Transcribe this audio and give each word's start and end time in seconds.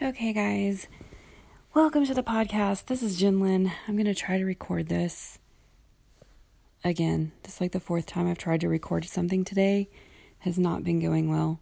Okay, 0.00 0.32
guys, 0.32 0.86
welcome 1.74 2.06
to 2.06 2.14
the 2.14 2.22
podcast. 2.22 2.86
This 2.86 3.02
is 3.02 3.16
Jen 3.16 3.40
Lynn. 3.40 3.72
I'm 3.88 3.96
going 3.96 4.06
to 4.06 4.14
try 4.14 4.38
to 4.38 4.44
record 4.44 4.88
this 4.88 5.40
again. 6.84 7.32
This 7.42 7.56
is 7.56 7.60
like 7.60 7.72
the 7.72 7.80
fourth 7.80 8.06
time 8.06 8.28
I've 8.28 8.38
tried 8.38 8.60
to 8.60 8.68
record 8.68 9.04
something 9.06 9.44
today, 9.44 9.90
has 10.38 10.56
not 10.56 10.84
been 10.84 11.00
going 11.00 11.28
well. 11.28 11.58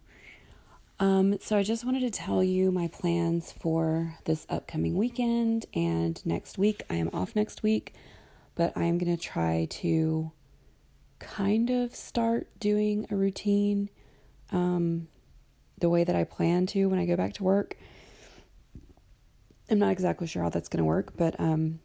Um, 0.99 1.39
so 1.39 1.57
I 1.57 1.63
just 1.63 1.83
wanted 1.83 2.01
to 2.01 2.11
tell 2.11 2.43
you 2.43 2.71
my 2.71 2.87
plans 2.87 3.51
for 3.51 4.19
this 4.25 4.45
upcoming 4.49 4.95
weekend 4.95 5.65
and 5.73 6.23
next 6.23 6.59
week. 6.59 6.83
I 6.91 6.97
am 6.97 7.09
off 7.13 7.35
next 7.35 7.63
week, 7.63 7.95
but 8.53 8.71
I 8.75 8.83
am 8.83 8.99
going 8.99 9.17
to 9.17 9.21
try 9.21 9.65
to 9.71 10.31
kind 11.17 11.71
of 11.71 11.95
start 11.95 12.47
doing 12.59 13.07
a 13.09 13.15
routine 13.15 13.89
um, 14.51 15.07
the 15.79 15.89
way 15.89 16.03
that 16.03 16.15
I 16.15 16.23
plan 16.23 16.67
to 16.67 16.85
when 16.85 16.99
I 16.99 17.07
go 17.07 17.15
back 17.15 17.33
to 17.33 17.43
work. 17.43 17.75
I'm 19.69 19.79
not 19.79 19.91
exactly 19.91 20.27
sure 20.27 20.43
how 20.43 20.49
that's 20.49 20.69
going 20.69 20.79
to 20.79 20.85
work, 20.85 21.13
but 21.17 21.37
um, 21.39 21.79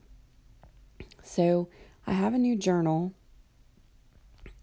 so 1.22 1.68
I 2.06 2.12
have 2.12 2.32
a 2.32 2.38
new 2.38 2.56
journal, 2.56 3.12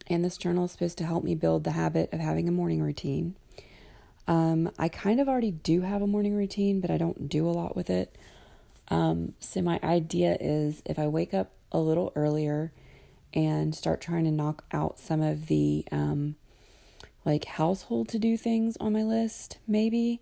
and 0.08 0.24
this 0.24 0.38
journal 0.38 0.66
is 0.66 0.72
supposed 0.72 0.98
to 1.00 1.06
help 1.06 1.24
me 1.24 1.36
build 1.36 1.64
the 1.64 1.72
habit 1.72 2.14
of 2.14 2.20
having 2.20 2.48
a 2.48 2.52
morning 2.52 2.82
routine. 2.82 3.36
Um, 4.28 4.72
I 4.78 4.88
kind 4.90 5.20
of 5.20 5.28
already 5.28 5.52
do 5.52 5.82
have 5.82 6.02
a 6.02 6.08
morning 6.08 6.36
routine, 6.36 6.80
but 6.80 6.92
I 6.92 6.98
don't 6.98 7.28
do 7.28 7.48
a 7.48 7.52
lot 7.52 7.76
with 7.76 7.90
it. 7.90 8.16
Um, 8.88 9.34
so 9.40 9.62
my 9.62 9.80
idea 9.84 10.38
is 10.40 10.82
if 10.86 10.98
I 10.98 11.08
wake 11.08 11.34
up 11.34 11.52
a 11.72 11.80
little 11.80 12.12
earlier 12.16 12.72
and 13.34 13.76
start 13.76 14.02
trying 14.02 14.24
to 14.26 14.32
knock 14.32 14.64
out 14.72 15.00
some 15.00 15.22
of 15.22 15.48
the 15.48 15.86
um, 15.92 16.36
like 17.26 17.46
household 17.46 18.08
to 18.10 18.20
do 18.20 18.38
things 18.38 18.78
on 18.78 18.94
my 18.94 19.04
list, 19.04 19.58
maybe, 19.68 20.22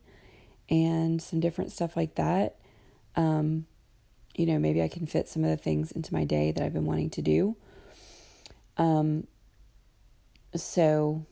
and 0.69 1.21
some 1.21 1.39
different 1.39 1.71
stuff 1.71 1.95
like 1.95 2.15
that 2.15 2.55
um, 3.17 3.65
you 4.35 4.45
know, 4.45 4.59
maybe 4.59 4.81
I 4.81 4.87
can 4.87 5.07
fit 5.07 5.27
some 5.27 5.43
of 5.43 5.49
the 5.49 5.57
things 5.57 5.91
into 5.91 6.13
my 6.13 6.23
day 6.23 6.51
that 6.51 6.63
I've 6.63 6.73
been 6.73 6.85
wanting 6.85 7.09
to 7.09 7.21
do. 7.21 7.57
Um, 8.77 9.27
so 10.55 11.25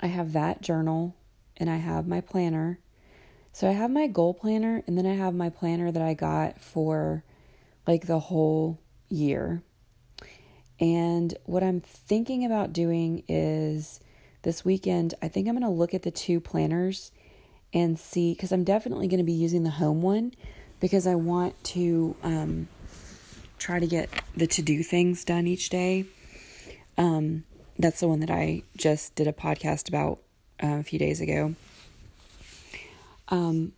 I 0.00 0.06
have 0.06 0.32
that 0.32 0.62
journal 0.62 1.14
and 1.58 1.68
I 1.68 1.76
have 1.76 2.08
my 2.08 2.22
planner. 2.22 2.80
So 3.52 3.68
I 3.68 3.72
have 3.72 3.90
my 3.90 4.06
goal 4.06 4.32
planner 4.32 4.82
and 4.86 4.96
then 4.96 5.06
I 5.06 5.14
have 5.14 5.34
my 5.34 5.50
planner 5.50 5.92
that 5.92 6.02
I 6.02 6.14
got 6.14 6.60
for 6.60 7.22
like 7.86 8.06
the 8.06 8.18
whole 8.18 8.80
year. 9.10 9.62
And 10.80 11.36
what 11.44 11.62
I'm 11.62 11.80
thinking 11.80 12.44
about 12.44 12.72
doing 12.72 13.24
is 13.28 14.00
this 14.42 14.64
weekend, 14.64 15.14
I 15.20 15.28
think 15.28 15.48
I'm 15.48 15.54
going 15.54 15.62
to 15.70 15.76
look 15.76 15.92
at 15.92 16.02
the 16.02 16.10
two 16.10 16.40
planners 16.40 17.10
and 17.72 17.98
see 17.98 18.32
because 18.32 18.52
I'm 18.52 18.64
definitely 18.64 19.08
going 19.08 19.18
to 19.18 19.24
be 19.24 19.32
using 19.32 19.62
the 19.62 19.70
home 19.70 20.02
one 20.02 20.32
because 20.80 21.06
I 21.06 21.14
want 21.14 21.62
to 21.64 22.16
um, 22.22 22.68
try 23.58 23.78
to 23.78 23.86
get 23.86 24.08
the 24.36 24.46
to 24.46 24.62
do 24.62 24.82
things 24.82 25.24
done 25.24 25.46
each 25.46 25.68
day. 25.68 26.06
Um, 26.96 27.44
that's 27.78 28.00
the 28.00 28.08
one 28.08 28.20
that 28.20 28.30
I 28.30 28.62
just 28.76 29.14
did 29.14 29.26
a 29.26 29.32
podcast 29.32 29.88
about 29.88 30.18
uh, 30.62 30.78
a 30.78 30.82
few 30.82 30.98
days 30.98 31.20
ago. 31.20 31.54
Um, 33.28 33.72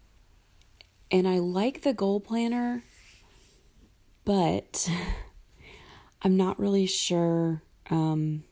and 1.11 1.27
I 1.27 1.39
like 1.39 1.83
the 1.83 1.93
goal 1.93 2.21
planner, 2.21 2.85
but 4.25 4.89
I'm 6.23 6.37
not 6.37 6.59
really 6.59 6.87
sure. 6.87 7.63
Um, 7.91 8.45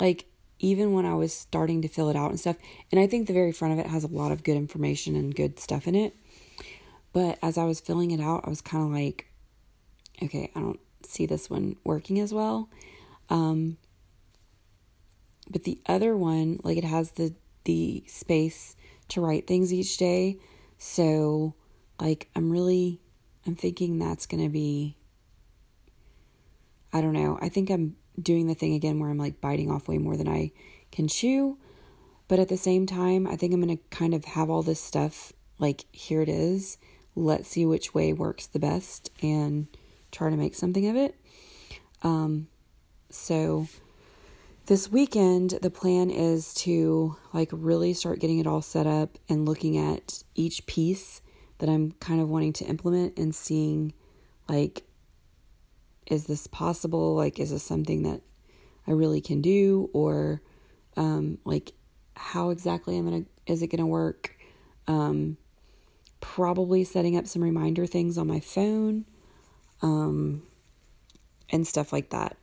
like, 0.00 0.26
even 0.58 0.92
when 0.92 1.04
I 1.04 1.14
was 1.14 1.32
starting 1.32 1.82
to 1.82 1.88
fill 1.88 2.08
it 2.08 2.16
out 2.16 2.30
and 2.30 2.40
stuff. 2.40 2.56
And 2.90 3.00
I 3.00 3.06
think 3.06 3.26
the 3.26 3.32
very 3.32 3.52
front 3.52 3.74
of 3.74 3.84
it 3.84 3.90
has 3.90 4.04
a 4.04 4.08
lot 4.08 4.32
of 4.32 4.42
good 4.42 4.56
information 4.56 5.16
and 5.16 5.34
good 5.34 5.58
stuff 5.58 5.86
in 5.86 5.94
it. 5.94 6.14
But 7.12 7.38
as 7.42 7.58
I 7.58 7.64
was 7.64 7.80
filling 7.80 8.10
it 8.10 8.20
out, 8.20 8.42
I 8.44 8.50
was 8.50 8.60
kind 8.60 8.84
of 8.84 8.90
like, 8.90 9.26
okay, 10.22 10.50
I 10.54 10.60
don't 10.60 10.80
see 11.04 11.26
this 11.26 11.48
one 11.48 11.76
working 11.84 12.20
as 12.20 12.32
well. 12.32 12.68
Um, 13.28 13.78
but 15.50 15.64
the 15.64 15.80
other 15.86 16.16
one, 16.16 16.60
like 16.62 16.76
it 16.76 16.84
has 16.84 17.12
the 17.12 17.34
the 17.64 18.04
space 18.06 18.76
to 19.08 19.20
write 19.20 19.46
things 19.46 19.72
each 19.72 19.96
day. 19.96 20.38
So, 20.78 21.54
like 22.00 22.28
I'm 22.36 22.50
really 22.50 23.00
I'm 23.46 23.56
thinking 23.56 23.98
that's 23.98 24.26
going 24.26 24.42
to 24.42 24.50
be 24.50 24.96
I 26.92 27.00
don't 27.00 27.12
know. 27.12 27.38
I 27.40 27.48
think 27.48 27.70
I'm 27.70 27.96
doing 28.20 28.46
the 28.46 28.54
thing 28.54 28.74
again 28.74 28.98
where 28.98 29.10
I'm 29.10 29.18
like 29.18 29.40
biting 29.40 29.70
off 29.70 29.88
way 29.88 29.98
more 29.98 30.16
than 30.16 30.28
I 30.28 30.52
can 30.92 31.08
chew. 31.08 31.58
But 32.28 32.38
at 32.38 32.48
the 32.48 32.56
same 32.56 32.86
time, 32.86 33.26
I 33.26 33.36
think 33.36 33.52
I'm 33.52 33.62
going 33.62 33.76
to 33.76 33.82
kind 33.90 34.14
of 34.14 34.24
have 34.24 34.50
all 34.50 34.62
this 34.62 34.80
stuff 34.80 35.32
like, 35.58 35.84
here 35.92 36.22
it 36.22 36.28
is. 36.28 36.78
Let's 37.14 37.48
see 37.48 37.64
which 37.64 37.94
way 37.94 38.12
works 38.12 38.46
the 38.46 38.58
best 38.58 39.10
and 39.22 39.68
try 40.10 40.30
to 40.30 40.36
make 40.36 40.54
something 40.54 40.88
of 40.88 40.96
it. 40.96 41.14
Um, 42.02 42.48
so 43.10 43.68
this 44.66 44.90
weekend, 44.90 45.58
the 45.62 45.70
plan 45.70 46.10
is 46.10 46.52
to 46.54 47.16
like 47.32 47.48
really 47.52 47.94
start 47.94 48.18
getting 48.18 48.38
it 48.38 48.46
all 48.46 48.62
set 48.62 48.86
up 48.86 49.18
and 49.28 49.46
looking 49.46 49.78
at 49.78 50.22
each 50.34 50.66
piece 50.66 51.22
that 51.58 51.68
I'm 51.68 51.92
kind 51.92 52.20
of 52.20 52.28
wanting 52.28 52.52
to 52.54 52.64
implement 52.64 53.16
and 53.16 53.34
seeing 53.34 53.92
like 54.48 54.82
is 56.06 56.26
this 56.26 56.46
possible? 56.46 57.14
Like, 57.14 57.38
is 57.38 57.50
this 57.50 57.62
something 57.62 58.02
that 58.02 58.20
I 58.86 58.92
really 58.92 59.20
can 59.20 59.40
do? 59.40 59.90
Or, 59.92 60.40
um, 60.96 61.38
like, 61.44 61.72
how 62.14 62.50
exactly 62.50 62.96
am 62.96 63.04
gonna 63.04 63.24
is 63.46 63.62
it 63.62 63.68
gonna 63.68 63.86
work? 63.86 64.36
Um, 64.86 65.36
probably 66.20 66.84
setting 66.84 67.16
up 67.16 67.26
some 67.26 67.42
reminder 67.42 67.86
things 67.86 68.18
on 68.18 68.26
my 68.26 68.40
phone, 68.40 69.04
um, 69.82 70.42
and 71.50 71.66
stuff 71.66 71.92
like 71.92 72.10
that. 72.10 72.36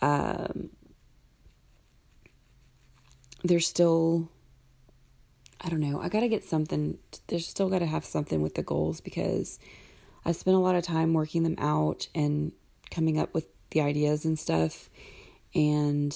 Um, 0.00 0.70
there's 3.44 3.66
still, 3.66 4.28
I 5.60 5.68
don't 5.68 5.80
know. 5.80 6.00
I 6.00 6.08
gotta 6.08 6.28
get 6.28 6.44
something. 6.44 6.98
There's 7.26 7.46
still 7.46 7.68
gotta 7.68 7.86
have 7.86 8.04
something 8.04 8.40
with 8.40 8.54
the 8.54 8.62
goals 8.62 9.00
because 9.00 9.58
I 10.24 10.32
spent 10.32 10.56
a 10.56 10.60
lot 10.60 10.76
of 10.76 10.84
time 10.84 11.12
working 11.14 11.42
them 11.42 11.56
out 11.58 12.08
and 12.14 12.52
coming 12.92 13.18
up 13.18 13.34
with 13.34 13.46
the 13.70 13.80
ideas 13.80 14.24
and 14.24 14.38
stuff. 14.38 14.88
And 15.54 16.14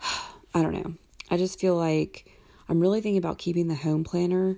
I 0.54 0.62
don't 0.62 0.72
know. 0.72 0.94
I 1.30 1.36
just 1.36 1.60
feel 1.60 1.76
like 1.76 2.30
I'm 2.68 2.80
really 2.80 3.00
thinking 3.00 3.18
about 3.18 3.38
keeping 3.38 3.68
the 3.68 3.74
home 3.74 4.04
planner 4.04 4.56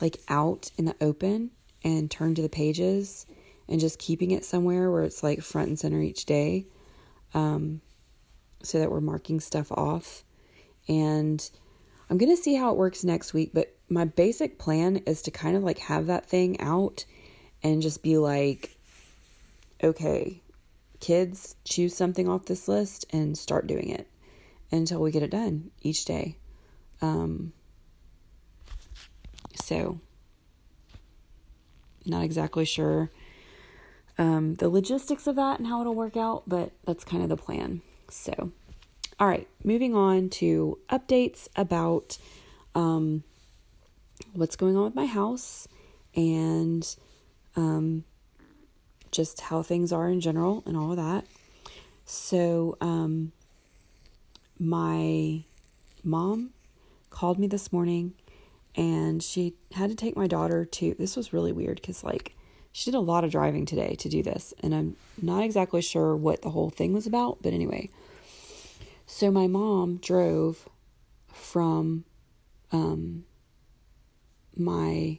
like 0.00 0.16
out 0.28 0.70
in 0.76 0.86
the 0.86 0.96
open 1.00 1.50
and 1.84 2.10
turn 2.10 2.34
to 2.34 2.42
the 2.42 2.48
pages 2.48 3.26
and 3.68 3.80
just 3.80 3.98
keeping 3.98 4.30
it 4.30 4.44
somewhere 4.44 4.90
where 4.90 5.04
it's 5.04 5.22
like 5.22 5.42
front 5.42 5.68
and 5.68 5.78
center 5.78 6.00
each 6.00 6.26
day 6.26 6.66
um, 7.34 7.80
so 8.62 8.78
that 8.78 8.90
we're 8.90 9.00
marking 9.00 9.40
stuff 9.40 9.70
off. 9.72 10.24
And 10.88 11.48
I'm 12.08 12.18
going 12.18 12.34
to 12.34 12.42
see 12.42 12.54
how 12.54 12.70
it 12.70 12.76
works 12.76 13.04
next 13.04 13.32
week, 13.32 13.50
but 13.52 13.76
my 13.88 14.04
basic 14.04 14.58
plan 14.58 14.96
is 15.06 15.22
to 15.22 15.30
kind 15.30 15.56
of 15.56 15.62
like 15.62 15.78
have 15.78 16.06
that 16.06 16.26
thing 16.26 16.60
out 16.60 17.04
and 17.62 17.82
just 17.82 18.02
be 18.02 18.16
like, 18.16 18.76
okay, 19.82 20.42
kids, 21.00 21.56
choose 21.64 21.96
something 21.96 22.28
off 22.28 22.46
this 22.46 22.68
list 22.68 23.06
and 23.10 23.36
start 23.36 23.66
doing 23.66 23.90
it 23.90 24.08
until 24.70 25.00
we 25.00 25.10
get 25.10 25.22
it 25.22 25.30
done 25.30 25.70
each 25.82 26.04
day. 26.04 26.36
Um, 27.02 27.52
so, 29.54 30.00
not 32.04 32.24
exactly 32.24 32.64
sure 32.64 33.10
um, 34.20 34.54
the 34.56 34.68
logistics 34.68 35.26
of 35.26 35.36
that 35.36 35.58
and 35.58 35.66
how 35.66 35.80
it'll 35.80 35.94
work 35.94 36.16
out, 36.16 36.42
but 36.46 36.72
that's 36.84 37.04
kind 37.04 37.22
of 37.22 37.30
the 37.30 37.38
plan. 37.38 37.80
So, 38.10 38.52
all 39.18 39.26
right, 39.26 39.48
moving 39.64 39.94
on 39.94 40.28
to 40.30 40.78
updates 40.90 41.48
about 41.56 42.18
um, 42.74 43.24
what's 44.34 44.56
going 44.56 44.76
on 44.76 44.84
with 44.84 44.94
my 44.94 45.06
house 45.06 45.66
and 46.14 46.86
um, 47.56 48.04
just 49.10 49.42
how 49.42 49.62
things 49.62 49.92
are 49.92 50.08
in 50.08 50.20
general 50.20 50.62
and 50.66 50.76
all 50.76 50.90
of 50.90 50.96
that. 50.96 51.26
So, 52.04 52.76
um, 52.80 53.32
my 54.58 55.42
mom 56.02 56.50
called 57.08 57.38
me 57.38 57.46
this 57.46 57.72
morning 57.72 58.14
and 58.76 59.22
she 59.22 59.54
had 59.72 59.90
to 59.90 59.96
take 59.96 60.16
my 60.16 60.26
daughter 60.26 60.64
to 60.64 60.94
this 60.98 61.16
was 61.16 61.32
really 61.32 61.52
weird 61.52 61.80
because 61.80 62.04
like 62.04 62.34
she 62.72 62.90
did 62.90 62.96
a 62.96 63.00
lot 63.00 63.24
of 63.24 63.30
driving 63.30 63.66
today 63.66 63.94
to 63.96 64.08
do 64.08 64.22
this 64.22 64.54
and 64.62 64.74
i'm 64.74 64.96
not 65.20 65.42
exactly 65.42 65.80
sure 65.80 66.14
what 66.16 66.42
the 66.42 66.50
whole 66.50 66.70
thing 66.70 66.92
was 66.92 67.06
about 67.06 67.38
but 67.42 67.52
anyway 67.52 67.88
so 69.06 69.30
my 69.30 69.46
mom 69.46 69.96
drove 69.96 70.68
from 71.32 72.04
um 72.70 73.24
my 74.56 75.18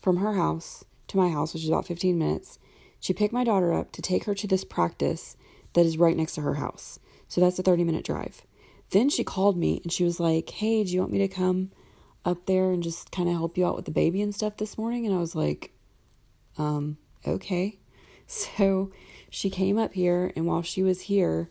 from 0.00 0.18
her 0.18 0.34
house 0.34 0.84
to 1.08 1.16
my 1.16 1.28
house, 1.28 1.52
which 1.52 1.64
is 1.64 1.68
about 1.68 1.86
15 1.86 2.18
minutes. 2.18 2.58
She 3.00 3.12
picked 3.12 3.32
my 3.32 3.44
daughter 3.44 3.72
up 3.72 3.92
to 3.92 4.02
take 4.02 4.24
her 4.24 4.34
to 4.34 4.46
this 4.46 4.64
practice 4.64 5.36
that 5.74 5.86
is 5.86 5.98
right 5.98 6.16
next 6.16 6.34
to 6.34 6.40
her 6.42 6.54
house. 6.54 6.98
So 7.28 7.40
that's 7.40 7.58
a 7.58 7.62
30 7.62 7.84
minute 7.84 8.04
drive. 8.04 8.42
Then 8.90 9.10
she 9.10 9.24
called 9.24 9.56
me 9.56 9.80
and 9.82 9.92
she 9.92 10.04
was 10.04 10.18
like, 10.18 10.48
Hey, 10.50 10.82
do 10.82 10.92
you 10.92 11.00
want 11.00 11.12
me 11.12 11.18
to 11.18 11.28
come 11.28 11.70
up 12.24 12.46
there 12.46 12.70
and 12.70 12.82
just 12.82 13.10
kind 13.10 13.28
of 13.28 13.34
help 13.34 13.58
you 13.58 13.66
out 13.66 13.76
with 13.76 13.84
the 13.84 13.90
baby 13.90 14.22
and 14.22 14.34
stuff 14.34 14.56
this 14.56 14.78
morning? 14.78 15.06
And 15.06 15.14
I 15.14 15.18
was 15.18 15.34
like, 15.34 15.72
um, 16.56 16.98
okay. 17.26 17.78
So 18.30 18.92
she 19.30 19.48
came 19.48 19.78
up 19.78 19.94
here, 19.94 20.34
and 20.36 20.44
while 20.44 20.60
she 20.60 20.82
was 20.82 21.00
here, 21.00 21.48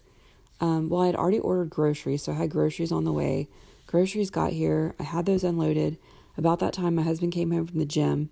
um, 0.61 0.89
well, 0.89 1.01
I 1.01 1.07
had 1.07 1.15
already 1.15 1.39
ordered 1.39 1.71
groceries, 1.71 2.21
so 2.21 2.33
I 2.33 2.35
had 2.35 2.51
groceries 2.51 2.91
on 2.91 3.03
the 3.03 3.11
way. 3.11 3.49
Groceries 3.87 4.29
got 4.29 4.53
here. 4.53 4.93
I 4.99 5.03
had 5.03 5.25
those 5.25 5.43
unloaded. 5.43 5.97
About 6.37 6.59
that 6.59 6.73
time, 6.73 6.93
my 6.93 7.01
husband 7.01 7.33
came 7.33 7.49
home 7.49 7.65
from 7.65 7.79
the 7.79 7.85
gym. 7.85 8.29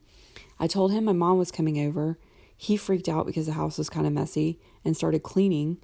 I 0.59 0.67
told 0.67 0.91
him 0.91 1.05
my 1.05 1.13
mom 1.13 1.37
was 1.37 1.51
coming 1.51 1.79
over. 1.85 2.17
He 2.55 2.77
freaked 2.77 3.09
out 3.09 3.25
because 3.25 3.45
the 3.45 3.53
house 3.53 3.77
was 3.77 3.89
kind 3.89 4.07
of 4.07 4.13
messy 4.13 4.59
and 4.83 4.95
started 4.95 5.23
cleaning 5.23 5.77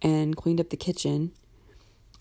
and 0.00 0.36
cleaned 0.36 0.60
up 0.60 0.70
the 0.70 0.76
kitchen. 0.76 1.32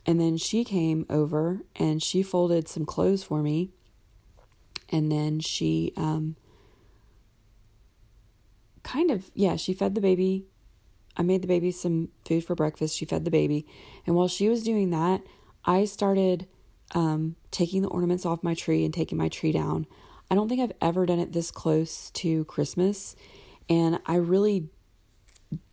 And 0.05 0.19
then 0.19 0.37
she 0.37 0.63
came 0.63 1.05
over 1.09 1.61
and 1.75 2.01
she 2.01 2.23
folded 2.23 2.67
some 2.67 2.85
clothes 2.85 3.23
for 3.23 3.41
me. 3.41 3.71
And 4.89 5.11
then 5.11 5.39
she 5.39 5.93
um, 5.97 6.35
kind 8.83 9.11
of, 9.11 9.31
yeah, 9.33 9.55
she 9.55 9.73
fed 9.73 9.95
the 9.95 10.01
baby. 10.01 10.45
I 11.17 11.23
made 11.23 11.41
the 11.41 11.47
baby 11.47 11.71
some 11.71 12.09
food 12.25 12.43
for 12.43 12.55
breakfast. 12.55 12.97
She 12.97 13.05
fed 13.05 13.25
the 13.25 13.31
baby. 13.31 13.65
And 14.05 14.15
while 14.15 14.27
she 14.27 14.49
was 14.49 14.63
doing 14.63 14.89
that, 14.91 15.21
I 15.63 15.85
started 15.85 16.47
um, 16.93 17.35
taking 17.51 17.81
the 17.81 17.87
ornaments 17.87 18.25
off 18.25 18.43
my 18.43 18.53
tree 18.53 18.85
and 18.85 18.93
taking 18.93 19.17
my 19.17 19.29
tree 19.29 19.51
down. 19.51 19.87
I 20.29 20.35
don't 20.35 20.49
think 20.49 20.61
I've 20.61 20.75
ever 20.81 21.05
done 21.05 21.19
it 21.19 21.33
this 21.33 21.51
close 21.51 22.09
to 22.11 22.45
Christmas. 22.45 23.15
And 23.69 23.99
I 24.05 24.15
really 24.15 24.69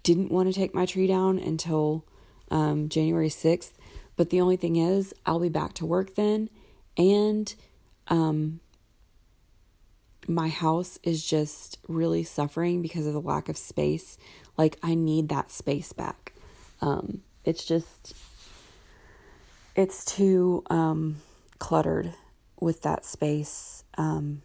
didn't 0.03 0.31
want 0.31 0.53
to 0.53 0.59
take 0.59 0.75
my 0.75 0.87
tree 0.87 1.07
down 1.07 1.39
until 1.39 2.05
um, 2.51 2.89
January 2.89 3.29
6th. 3.29 3.73
But 4.17 4.31
the 4.31 4.41
only 4.41 4.57
thing 4.57 4.77
is, 4.77 5.15
I'll 5.25 5.41
be 5.41 5.49
back 5.49 5.73
to 5.75 5.87
work 5.87 6.15
then. 6.15 6.51
And 6.97 7.55
um, 8.09 8.61
my 10.29 10.49
house 10.49 10.99
is 11.03 11.25
just 11.25 11.79
really 11.89 12.23
suffering 12.23 12.83
because 12.83 13.07
of 13.07 13.15
the 13.15 13.21
lack 13.21 13.49
of 13.49 13.57
space. 13.57 14.19
Like, 14.59 14.79
I 14.83 14.95
need 14.95 15.31
that 15.31 15.51
space 15.51 15.93
back. 15.93 16.35
Um, 16.83 17.23
it's 17.45 17.65
just, 17.65 18.15
it's 19.75 20.05
too 20.05 20.63
um, 20.69 21.17
cluttered 21.59 22.13
with 22.63 22.83
that 22.83 23.05
space 23.05 23.85
um, 23.99 24.41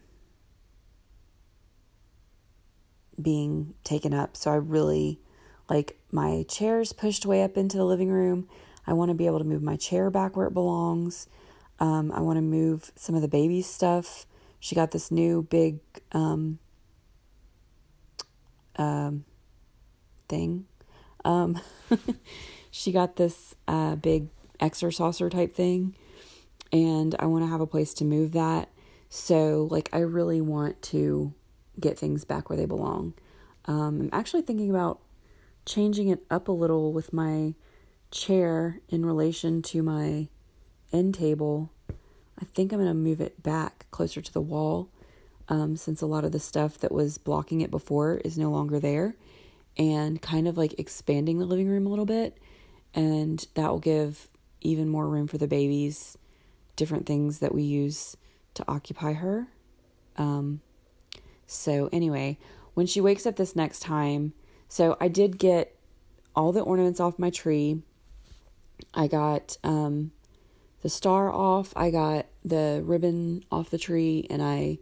being 3.20 3.74
taken 3.84 4.12
up. 4.12 4.36
So 4.36 4.50
I 4.50 4.56
really 4.56 5.20
like 5.70 5.98
my 6.10 6.44
chairs 6.48 6.92
pushed 6.92 7.24
way 7.24 7.42
up 7.42 7.56
into 7.56 7.76
the 7.76 7.84
living 7.84 8.10
room. 8.10 8.48
I 8.86 8.92
want 8.92 9.10
to 9.10 9.14
be 9.14 9.26
able 9.26 9.38
to 9.38 9.44
move 9.44 9.62
my 9.62 9.76
chair 9.76 10.10
back 10.10 10.36
where 10.36 10.46
it 10.46 10.54
belongs. 10.54 11.28
Um, 11.78 12.10
I 12.10 12.20
want 12.20 12.38
to 12.38 12.42
move 12.42 12.90
some 12.96 13.14
of 13.14 13.22
the 13.22 13.28
baby 13.28 13.62
stuff. 13.62 14.26
She 14.58 14.74
got 14.74 14.90
this 14.90 15.10
new 15.12 15.42
big 15.42 15.78
um, 16.10 16.58
um, 18.76 19.24
thing. 20.28 20.66
Um, 21.24 21.60
she 22.70 22.90
got 22.90 23.14
this 23.16 23.54
uh, 23.68 23.94
big 23.94 24.28
ExerSaucer 24.60 25.30
type 25.30 25.54
thing, 25.54 25.94
and 26.72 27.14
I 27.18 27.26
want 27.26 27.44
to 27.44 27.50
have 27.50 27.60
a 27.60 27.66
place 27.66 27.94
to 27.94 28.04
move 28.04 28.32
that. 28.32 28.68
So, 29.08 29.68
like, 29.70 29.88
I 29.92 30.00
really 30.00 30.40
want 30.40 30.82
to 30.82 31.32
get 31.80 31.98
things 31.98 32.24
back 32.24 32.50
where 32.50 32.56
they 32.56 32.66
belong. 32.66 33.14
Um, 33.64 34.00
I'm 34.00 34.10
actually 34.12 34.42
thinking 34.42 34.70
about 34.70 35.00
changing 35.64 36.08
it 36.08 36.24
up 36.30 36.48
a 36.48 36.52
little 36.52 36.92
with 36.92 37.12
my 37.12 37.54
chair 38.10 38.80
in 38.88 39.04
relation 39.04 39.62
to 39.62 39.82
my 39.82 40.28
end 40.92 41.14
table. 41.14 41.70
I 42.40 42.44
think 42.44 42.72
I'm 42.72 42.78
going 42.78 42.90
to 42.90 42.94
move 42.94 43.20
it 43.20 43.42
back 43.42 43.86
closer 43.90 44.20
to 44.20 44.32
the 44.32 44.40
wall 44.40 44.90
um, 45.48 45.76
since 45.76 46.02
a 46.02 46.06
lot 46.06 46.24
of 46.24 46.32
the 46.32 46.40
stuff 46.40 46.78
that 46.78 46.92
was 46.92 47.18
blocking 47.18 47.60
it 47.60 47.70
before 47.70 48.18
is 48.18 48.38
no 48.38 48.50
longer 48.50 48.78
there 48.78 49.16
and 49.76 50.20
kind 50.20 50.48
of 50.48 50.56
like 50.56 50.78
expanding 50.78 51.38
the 51.38 51.44
living 51.44 51.68
room 51.68 51.86
a 51.86 51.90
little 51.90 52.06
bit. 52.06 52.38
And 52.94 53.44
that 53.54 53.70
will 53.70 53.78
give 53.78 54.28
even 54.60 54.88
more 54.88 55.08
room 55.08 55.26
for 55.26 55.38
the 55.38 55.46
babies, 55.46 56.16
different 56.78 57.04
things 57.04 57.40
that 57.40 57.54
we 57.54 57.62
use 57.62 58.16
to 58.54 58.64
occupy 58.66 59.12
her. 59.12 59.48
Um, 60.16 60.62
so, 61.46 61.90
anyway, 61.92 62.38
when 62.72 62.86
she 62.86 63.00
wakes 63.02 63.26
up 63.26 63.36
this 63.36 63.54
next 63.54 63.80
time, 63.80 64.32
so 64.68 64.96
I 65.00 65.08
did 65.08 65.38
get 65.38 65.76
all 66.34 66.52
the 66.52 66.60
ornaments 66.60 67.00
off 67.00 67.18
my 67.18 67.30
tree. 67.30 67.82
I 68.94 69.08
got 69.08 69.58
um, 69.64 70.12
the 70.82 70.88
star 70.88 71.32
off. 71.32 71.72
I 71.76 71.90
got 71.90 72.26
the 72.44 72.80
ribbon 72.84 73.44
off 73.50 73.70
the 73.70 73.78
tree, 73.78 74.26
and 74.30 74.42
I 74.42 74.78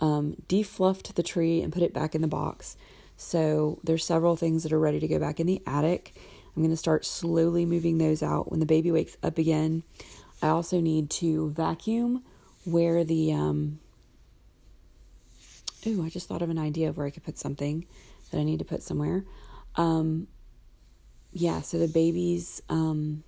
um, 0.00 0.36
defluffed 0.48 1.14
the 1.14 1.22
tree 1.22 1.62
and 1.62 1.72
put 1.72 1.82
it 1.82 1.94
back 1.94 2.14
in 2.14 2.22
the 2.22 2.28
box. 2.28 2.76
So 3.16 3.78
there's 3.84 4.04
several 4.04 4.36
things 4.36 4.62
that 4.62 4.72
are 4.72 4.80
ready 4.80 5.00
to 5.00 5.08
go 5.08 5.18
back 5.18 5.40
in 5.40 5.46
the 5.46 5.62
attic. 5.66 6.14
I'm 6.54 6.62
going 6.62 6.70
to 6.70 6.76
start 6.76 7.04
slowly 7.04 7.66
moving 7.66 7.98
those 7.98 8.22
out 8.22 8.50
when 8.50 8.60
the 8.60 8.66
baby 8.66 8.90
wakes 8.90 9.16
up 9.22 9.38
again. 9.38 9.82
I 10.42 10.48
also 10.48 10.80
need 10.80 11.10
to 11.10 11.50
vacuum 11.50 12.22
where 12.64 13.04
the 13.04 13.32
um 13.32 13.78
Ooh, 15.86 16.04
I 16.04 16.08
just 16.08 16.28
thought 16.28 16.42
of 16.42 16.50
an 16.50 16.58
idea 16.58 16.88
of 16.88 16.96
where 16.96 17.06
I 17.06 17.10
could 17.10 17.22
put 17.22 17.38
something 17.38 17.86
that 18.30 18.38
I 18.38 18.42
need 18.42 18.58
to 18.58 18.64
put 18.64 18.82
somewhere. 18.82 19.24
Um 19.76 20.28
yeah, 21.32 21.60
so 21.60 21.78
the 21.78 21.88
baby's 21.88 22.62
um 22.68 23.22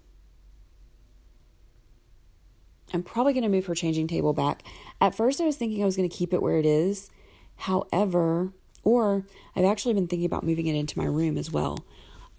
I'm 2.92 3.02
probably 3.02 3.32
going 3.34 3.42
to 3.42 3.50
move 3.50 3.66
her 3.66 3.74
changing 3.74 4.06
table 4.06 4.32
back. 4.32 4.62
At 5.00 5.14
first 5.14 5.40
I 5.40 5.44
was 5.44 5.56
thinking 5.56 5.82
I 5.82 5.86
was 5.86 5.96
going 5.96 6.08
to 6.08 6.14
keep 6.14 6.32
it 6.32 6.42
where 6.42 6.56
it 6.56 6.66
is. 6.66 7.10
However, 7.56 8.52
or 8.82 9.26
I've 9.54 9.64
actually 9.64 9.94
been 9.94 10.08
thinking 10.08 10.26
about 10.26 10.44
moving 10.44 10.66
it 10.66 10.74
into 10.74 10.96
my 10.96 11.04
room 11.04 11.36
as 11.36 11.50
well. 11.50 11.84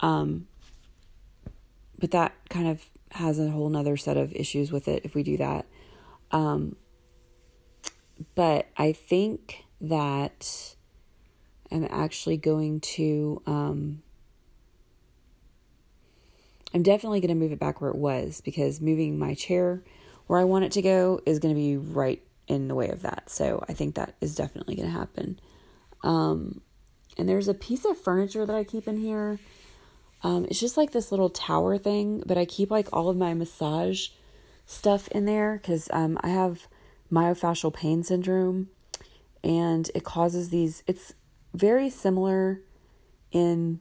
Um, 0.00 0.48
but 1.98 2.10
that 2.10 2.32
kind 2.48 2.66
of 2.66 2.84
has 3.12 3.38
a 3.38 3.50
whole 3.50 3.68
nother 3.68 3.96
set 3.96 4.16
of 4.16 4.32
issues 4.32 4.70
with 4.70 4.88
it 4.88 5.04
if 5.04 5.14
we 5.14 5.22
do 5.22 5.36
that. 5.36 5.66
Um, 6.30 6.76
but 8.34 8.68
I 8.76 8.92
think 8.92 9.64
that 9.80 10.74
I'm 11.72 11.86
actually 11.90 12.36
going 12.36 12.80
to, 12.80 13.42
um, 13.46 14.02
I'm 16.74 16.82
definitely 16.82 17.20
going 17.20 17.30
to 17.30 17.34
move 17.34 17.52
it 17.52 17.58
back 17.58 17.80
where 17.80 17.90
it 17.90 17.96
was 17.96 18.40
because 18.40 18.80
moving 18.80 19.18
my 19.18 19.34
chair 19.34 19.82
where 20.26 20.38
I 20.38 20.44
want 20.44 20.64
it 20.64 20.72
to 20.72 20.82
go 20.82 21.20
is 21.26 21.40
going 21.40 21.54
to 21.54 21.60
be 21.60 21.76
right 21.76 22.22
in 22.46 22.68
the 22.68 22.74
way 22.74 22.88
of 22.88 23.02
that. 23.02 23.28
So 23.28 23.64
I 23.68 23.72
think 23.72 23.96
that 23.96 24.14
is 24.20 24.34
definitely 24.34 24.76
going 24.76 24.88
to 24.88 24.96
happen. 24.96 25.40
Um, 26.02 26.60
and 27.18 27.28
there's 27.28 27.48
a 27.48 27.54
piece 27.54 27.84
of 27.84 27.98
furniture 27.98 28.46
that 28.46 28.54
I 28.54 28.64
keep 28.64 28.86
in 28.86 28.96
here. 28.96 29.38
Um, 30.22 30.44
it's 30.44 30.60
just 30.60 30.76
like 30.76 30.92
this 30.92 31.10
little 31.10 31.30
tower 31.30 31.78
thing, 31.78 32.22
but 32.26 32.36
I 32.36 32.44
keep 32.44 32.70
like 32.70 32.88
all 32.92 33.08
of 33.08 33.16
my 33.16 33.34
massage 33.34 34.08
stuff 34.66 35.08
in 35.08 35.24
there 35.24 35.58
because 35.60 35.88
um, 35.92 36.18
I 36.22 36.28
have 36.28 36.66
myofascial 37.10 37.72
pain 37.72 38.02
syndrome 38.02 38.68
and 39.42 39.90
it 39.94 40.04
causes 40.04 40.50
these, 40.50 40.82
it's 40.86 41.14
very 41.54 41.90
similar 41.90 42.60
in 43.32 43.80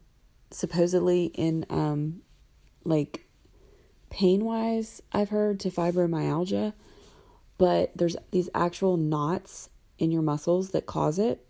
supposedly 0.52 1.26
in 1.26 1.66
um, 1.70 2.22
like 2.84 3.28
pain 4.10 4.44
wise, 4.44 5.02
I've 5.12 5.30
heard 5.30 5.60
to 5.62 5.70
fibromyalgia, 5.70 6.74
but 7.58 7.92
there's 7.96 8.16
these 8.32 8.50
actual 8.56 8.98
knots 8.98 9.70
in 9.98 10.12
your 10.12 10.22
muscles 10.22 10.72
that 10.72 10.86
cause 10.86 11.20
it. 11.20 11.46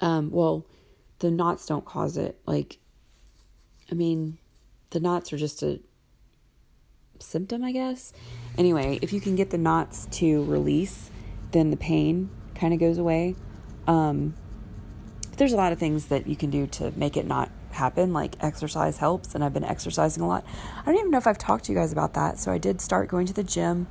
Um, 0.00 0.30
well, 0.30 0.66
the 1.18 1.30
knots 1.30 1.66
don't 1.66 1.84
cause 1.84 2.16
it. 2.16 2.40
Like, 2.46 2.78
I 3.90 3.94
mean, 3.94 4.38
the 4.90 5.00
knots 5.00 5.32
are 5.32 5.36
just 5.36 5.62
a 5.62 5.80
symptom, 7.18 7.64
I 7.64 7.72
guess. 7.72 8.12
Anyway, 8.56 8.98
if 9.02 9.12
you 9.12 9.20
can 9.20 9.36
get 9.36 9.50
the 9.50 9.58
knots 9.58 10.06
to 10.12 10.44
release, 10.44 11.10
then 11.52 11.70
the 11.70 11.76
pain 11.76 12.30
kind 12.54 12.72
of 12.74 12.80
goes 12.80 12.98
away. 12.98 13.36
Um, 13.86 14.34
there's 15.36 15.52
a 15.52 15.56
lot 15.56 15.72
of 15.72 15.78
things 15.78 16.06
that 16.06 16.26
you 16.26 16.36
can 16.36 16.50
do 16.50 16.66
to 16.68 16.92
make 16.96 17.16
it 17.16 17.26
not 17.26 17.50
happen, 17.72 18.12
like 18.12 18.36
exercise 18.40 18.98
helps, 18.98 19.34
and 19.34 19.42
I've 19.42 19.52
been 19.52 19.64
exercising 19.64 20.22
a 20.22 20.28
lot. 20.28 20.44
I 20.80 20.84
don't 20.86 20.96
even 20.96 21.10
know 21.10 21.18
if 21.18 21.26
I've 21.26 21.38
talked 21.38 21.64
to 21.64 21.72
you 21.72 21.78
guys 21.78 21.92
about 21.92 22.14
that. 22.14 22.38
So 22.38 22.52
I 22.52 22.58
did 22.58 22.80
start 22.80 23.08
going 23.08 23.26
to 23.26 23.32
the 23.32 23.42
gym, 23.42 23.88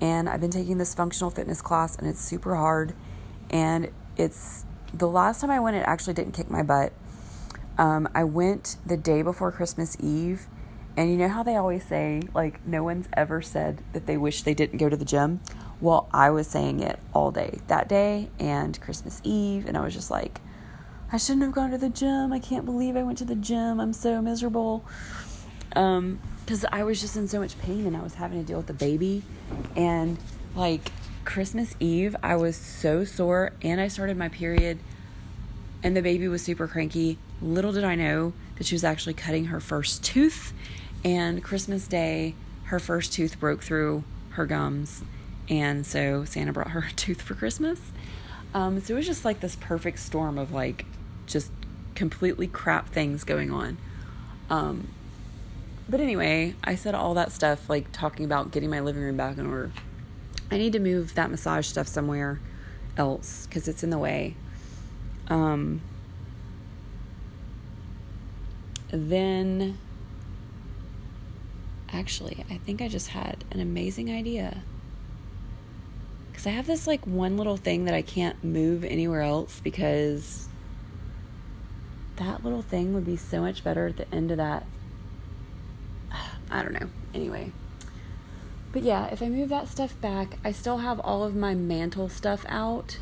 and 0.00 0.28
I've 0.28 0.40
been 0.40 0.50
taking 0.50 0.78
this 0.78 0.94
functional 0.94 1.30
fitness 1.30 1.62
class, 1.62 1.96
and 1.96 2.06
it's 2.06 2.20
super 2.20 2.54
hard. 2.54 2.94
And 3.50 3.90
it's 4.16 4.64
the 4.92 5.08
last 5.08 5.40
time 5.40 5.50
I 5.50 5.60
went, 5.60 5.76
it 5.76 5.84
actually 5.86 6.14
didn't 6.14 6.32
kick 6.32 6.50
my 6.50 6.62
butt. 6.62 6.92
Um, 7.76 8.08
I 8.14 8.24
went 8.24 8.76
the 8.86 8.96
day 8.96 9.22
before 9.22 9.50
Christmas 9.50 9.96
Eve, 10.00 10.46
and 10.96 11.10
you 11.10 11.16
know 11.16 11.28
how 11.28 11.42
they 11.42 11.56
always 11.56 11.84
say, 11.84 12.22
like, 12.34 12.64
no 12.66 12.84
one's 12.84 13.08
ever 13.14 13.42
said 13.42 13.82
that 13.92 14.06
they 14.06 14.16
wish 14.16 14.42
they 14.42 14.54
didn't 14.54 14.78
go 14.78 14.88
to 14.88 14.96
the 14.96 15.04
gym? 15.04 15.40
Well, 15.80 16.08
I 16.12 16.30
was 16.30 16.46
saying 16.46 16.80
it 16.80 17.00
all 17.12 17.30
day 17.32 17.58
that 17.66 17.88
day 17.88 18.30
and 18.38 18.80
Christmas 18.80 19.20
Eve, 19.24 19.66
and 19.66 19.76
I 19.76 19.80
was 19.80 19.92
just 19.92 20.10
like, 20.10 20.40
I 21.12 21.16
shouldn't 21.16 21.42
have 21.42 21.52
gone 21.52 21.70
to 21.72 21.78
the 21.78 21.88
gym. 21.88 22.32
I 22.32 22.38
can't 22.38 22.64
believe 22.64 22.96
I 22.96 23.02
went 23.02 23.18
to 23.18 23.24
the 23.24 23.34
gym. 23.34 23.80
I'm 23.80 23.92
so 23.92 24.22
miserable. 24.22 24.84
Um, 25.76 26.20
because 26.44 26.64
I 26.70 26.84
was 26.84 27.00
just 27.00 27.16
in 27.16 27.26
so 27.26 27.40
much 27.40 27.58
pain 27.58 27.86
and 27.86 27.96
I 27.96 28.02
was 28.02 28.14
having 28.14 28.38
to 28.38 28.46
deal 28.46 28.58
with 28.58 28.66
the 28.66 28.74
baby, 28.74 29.22
and 29.74 30.18
like 30.54 30.92
Christmas 31.24 31.74
Eve, 31.80 32.14
I 32.22 32.36
was 32.36 32.56
so 32.56 33.04
sore 33.04 33.52
and 33.62 33.80
I 33.80 33.88
started 33.88 34.16
my 34.16 34.28
period 34.28 34.78
and 35.82 35.96
the 35.96 36.02
baby 36.02 36.28
was 36.28 36.42
super 36.42 36.66
cranky. 36.66 37.18
Little 37.44 37.72
did 37.72 37.84
I 37.84 37.94
know 37.94 38.32
that 38.56 38.66
she 38.66 38.74
was 38.74 38.84
actually 38.84 39.12
cutting 39.12 39.46
her 39.46 39.60
first 39.60 40.02
tooth. 40.02 40.54
And 41.04 41.44
Christmas 41.44 41.86
Day, 41.86 42.34
her 42.64 42.80
first 42.80 43.12
tooth 43.12 43.38
broke 43.38 43.62
through 43.62 44.02
her 44.30 44.46
gums. 44.46 45.04
And 45.50 45.84
so 45.84 46.24
Santa 46.24 46.54
brought 46.54 46.70
her 46.70 46.86
a 46.90 46.92
tooth 46.92 47.20
for 47.20 47.34
Christmas. 47.34 47.92
Um, 48.54 48.80
so 48.80 48.94
it 48.94 48.96
was 48.96 49.06
just 49.06 49.26
like 49.26 49.40
this 49.40 49.56
perfect 49.56 49.98
storm 49.98 50.38
of 50.38 50.52
like 50.52 50.86
just 51.26 51.50
completely 51.94 52.46
crap 52.46 52.88
things 52.88 53.24
going 53.24 53.50
on. 53.50 53.76
Um, 54.48 54.88
but 55.86 56.00
anyway, 56.00 56.54
I 56.64 56.76
said 56.76 56.94
all 56.94 57.12
that 57.14 57.30
stuff, 57.30 57.68
like 57.68 57.92
talking 57.92 58.24
about 58.24 58.52
getting 58.52 58.70
my 58.70 58.80
living 58.80 59.02
room 59.02 59.18
back 59.18 59.36
in 59.36 59.46
order. 59.46 59.70
I 60.50 60.56
need 60.56 60.72
to 60.72 60.78
move 60.78 61.14
that 61.14 61.30
massage 61.30 61.66
stuff 61.66 61.88
somewhere 61.88 62.40
else 62.96 63.46
because 63.46 63.68
it's 63.68 63.82
in 63.82 63.90
the 63.90 63.98
way. 63.98 64.34
Um, 65.28 65.82
then, 68.96 69.78
actually, 71.92 72.44
I 72.50 72.58
think 72.58 72.82
I 72.82 72.88
just 72.88 73.08
had 73.08 73.44
an 73.50 73.60
amazing 73.60 74.10
idea. 74.10 74.62
Because 76.30 76.46
I 76.46 76.50
have 76.50 76.66
this 76.66 76.86
like 76.86 77.06
one 77.06 77.36
little 77.36 77.56
thing 77.56 77.84
that 77.84 77.94
I 77.94 78.02
can't 78.02 78.42
move 78.42 78.84
anywhere 78.84 79.22
else 79.22 79.60
because 79.62 80.48
that 82.16 82.44
little 82.44 82.62
thing 82.62 82.94
would 82.94 83.06
be 83.06 83.16
so 83.16 83.40
much 83.40 83.62
better 83.62 83.86
at 83.86 83.96
the 83.96 84.12
end 84.14 84.30
of 84.30 84.36
that. 84.38 84.66
I 86.50 86.62
don't 86.62 86.72
know. 86.72 86.88
Anyway. 87.14 87.52
But 88.72 88.82
yeah, 88.82 89.06
if 89.06 89.22
I 89.22 89.28
move 89.28 89.50
that 89.50 89.68
stuff 89.68 90.00
back, 90.00 90.38
I 90.44 90.50
still 90.50 90.78
have 90.78 90.98
all 91.00 91.22
of 91.22 91.36
my 91.36 91.54
mantle 91.54 92.08
stuff 92.08 92.44
out. 92.48 92.98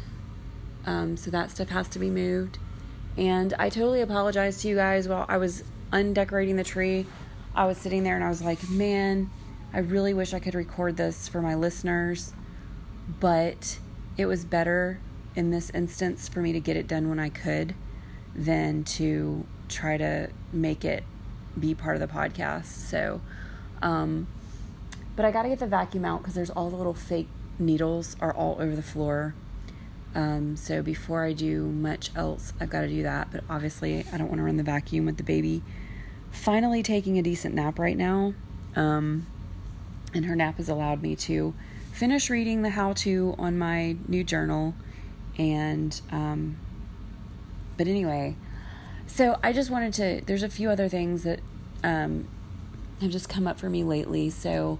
Um, 0.84 1.16
so 1.16 1.30
that 1.30 1.50
stuff 1.50 1.70
has 1.70 1.88
to 1.88 1.98
be 1.98 2.10
moved. 2.10 2.58
And 3.16 3.54
I 3.58 3.70
totally 3.70 4.02
apologize 4.02 4.60
to 4.62 4.68
you 4.68 4.76
guys 4.76 5.08
while 5.08 5.24
I 5.28 5.38
was 5.38 5.64
undecorating 5.92 6.56
the 6.56 6.64
tree. 6.64 7.06
I 7.54 7.66
was 7.66 7.78
sitting 7.78 8.02
there 8.02 8.14
and 8.14 8.24
I 8.24 8.28
was 8.28 8.42
like, 8.42 8.68
man, 8.68 9.30
I 9.72 9.78
really 9.78 10.14
wish 10.14 10.34
I 10.34 10.38
could 10.38 10.54
record 10.54 10.96
this 10.96 11.28
for 11.28 11.40
my 11.42 11.54
listeners, 11.54 12.32
but 13.20 13.78
it 14.16 14.26
was 14.26 14.44
better 14.44 15.00
in 15.34 15.50
this 15.50 15.70
instance 15.70 16.28
for 16.28 16.40
me 16.40 16.52
to 16.52 16.60
get 16.60 16.76
it 16.76 16.86
done 16.86 17.08
when 17.08 17.18
I 17.18 17.28
could 17.28 17.74
than 18.34 18.84
to 18.84 19.46
try 19.68 19.96
to 19.96 20.30
make 20.52 20.84
it 20.84 21.04
be 21.58 21.74
part 21.74 21.96
of 21.96 22.00
the 22.00 22.06
podcast. 22.06 22.66
So, 22.66 23.20
um, 23.80 24.26
but 25.16 25.24
I 25.24 25.30
got 25.30 25.42
to 25.42 25.48
get 25.48 25.58
the 25.58 25.66
vacuum 25.66 26.04
out 26.04 26.20
because 26.20 26.34
there's 26.34 26.50
all 26.50 26.70
the 26.70 26.76
little 26.76 26.94
fake 26.94 27.28
needles 27.58 28.16
are 28.20 28.32
all 28.32 28.56
over 28.60 28.74
the 28.74 28.82
floor. 28.82 29.34
Um, 30.14 30.56
so 30.56 30.82
before 30.82 31.24
I 31.24 31.32
do 31.32 31.64
much 31.64 32.10
else, 32.14 32.52
I've 32.60 32.70
got 32.70 32.82
to 32.82 32.88
do 32.88 33.02
that. 33.02 33.30
But 33.30 33.44
obviously, 33.48 34.04
I 34.12 34.18
don't 34.18 34.28
want 34.28 34.38
to 34.38 34.44
run 34.44 34.56
the 34.56 34.62
vacuum 34.62 35.06
with 35.06 35.16
the 35.16 35.22
baby 35.22 35.62
finally 36.32 36.82
taking 36.82 37.18
a 37.18 37.22
decent 37.22 37.54
nap 37.54 37.78
right 37.78 37.96
now. 37.96 38.34
Um, 38.74 39.26
and 40.14 40.26
her 40.26 40.34
nap 40.34 40.56
has 40.56 40.68
allowed 40.68 41.02
me 41.02 41.14
to 41.16 41.54
finish 41.92 42.28
reading 42.28 42.62
the 42.62 42.70
how 42.70 42.94
to 42.94 43.34
on 43.38 43.56
my 43.56 43.96
new 44.08 44.24
journal. 44.24 44.74
And, 45.38 45.98
um, 46.10 46.56
but 47.76 47.86
anyway, 47.86 48.36
so 49.06 49.38
I 49.42 49.52
just 49.52 49.70
wanted 49.70 49.94
to, 49.94 50.22
there's 50.26 50.42
a 50.42 50.48
few 50.48 50.70
other 50.70 50.88
things 50.88 51.22
that 51.22 51.40
um, 51.84 52.26
have 53.00 53.10
just 53.10 53.28
come 53.28 53.46
up 53.46 53.58
for 53.58 53.70
me 53.70 53.84
lately. 53.84 54.30
So, 54.30 54.78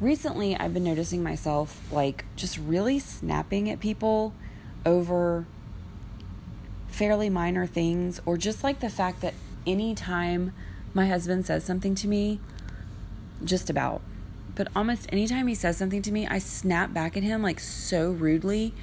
recently 0.00 0.56
I've 0.56 0.72
been 0.72 0.84
noticing 0.84 1.22
myself 1.22 1.80
like 1.92 2.24
just 2.36 2.58
really 2.58 2.98
snapping 2.98 3.68
at 3.68 3.80
people 3.80 4.32
over 4.86 5.46
fairly 6.88 7.28
minor 7.28 7.66
things 7.66 8.20
or 8.24 8.36
just 8.36 8.62
like 8.62 8.80
the 8.80 8.90
fact 8.90 9.20
that 9.20 9.34
anytime 9.66 10.52
my 10.94 11.06
husband 11.06 11.46
says 11.46 11.64
something 11.64 11.94
to 11.96 12.08
me, 12.08 12.40
just 13.44 13.70
about, 13.70 14.00
but 14.54 14.68
almost 14.74 15.06
anytime 15.12 15.46
he 15.46 15.54
says 15.54 15.76
something 15.76 16.02
to 16.02 16.12
me, 16.12 16.26
I 16.26 16.38
snap 16.38 16.92
back 16.92 17.16
at 17.16 17.22
him 17.22 17.42
like 17.42 17.60
so 17.60 18.10
rudely, 18.10 18.74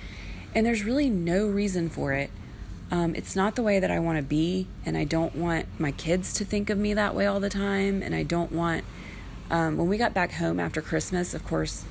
and 0.54 0.66
there's 0.66 0.84
really 0.84 1.10
no 1.10 1.48
reason 1.48 1.90
for 1.90 2.14
it. 2.14 2.30
Um, 2.92 3.16
it's 3.16 3.36
not 3.36 3.56
the 3.56 3.64
way 3.64 3.80
that 3.80 3.92
I 3.92 4.00
want 4.00 4.18
to 4.18 4.24
be, 4.24 4.68
and 4.86 4.98
I 4.98 5.04
don't 5.04 5.36
want 5.36 5.66
my 5.80 5.92
kids 5.92 6.34
to 6.34 6.46
think 6.46 6.70
of 6.70 6.78
me 6.78 6.94
that 6.94 7.16
way 7.16 7.26
all 7.26 7.40
the 7.40 7.50
time, 7.50 8.02
and 8.02 8.16
I 8.16 8.24
don't 8.24 8.52
want 8.52 8.86
um, 9.50 9.78
when 9.78 9.88
we 9.88 9.98
got 9.98 10.14
back 10.14 10.34
home 10.34 10.60
after 10.60 10.82
Christmas, 10.82 11.34
of 11.34 11.46
course, 11.46 11.86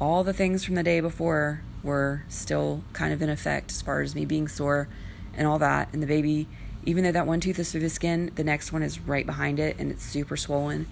all 0.00 0.24
the 0.24 0.32
things 0.32 0.64
from 0.64 0.74
the 0.74 0.82
day 0.82 1.00
before 1.00 1.60
were 1.82 2.22
still 2.28 2.82
kind 2.92 3.12
of 3.12 3.20
in 3.20 3.28
effect 3.28 3.70
as 3.70 3.82
far 3.82 4.00
as 4.00 4.14
me 4.14 4.24
being 4.24 4.48
sore 4.48 4.88
and 5.36 5.46
all 5.46 5.58
that. 5.58 5.88
And 5.92 6.02
the 6.02 6.06
baby, 6.06 6.48
even 6.86 7.04
though 7.04 7.12
that 7.12 7.26
one 7.26 7.40
tooth 7.40 7.58
is 7.58 7.72
through 7.72 7.80
the 7.80 7.90
skin, 7.90 8.30
the 8.34 8.44
next 8.44 8.72
one 8.72 8.82
is 8.82 9.00
right 9.00 9.26
behind 9.26 9.58
it 9.58 9.76
and 9.78 9.90
it's 9.90 10.02
super 10.02 10.36
swollen. 10.36 10.86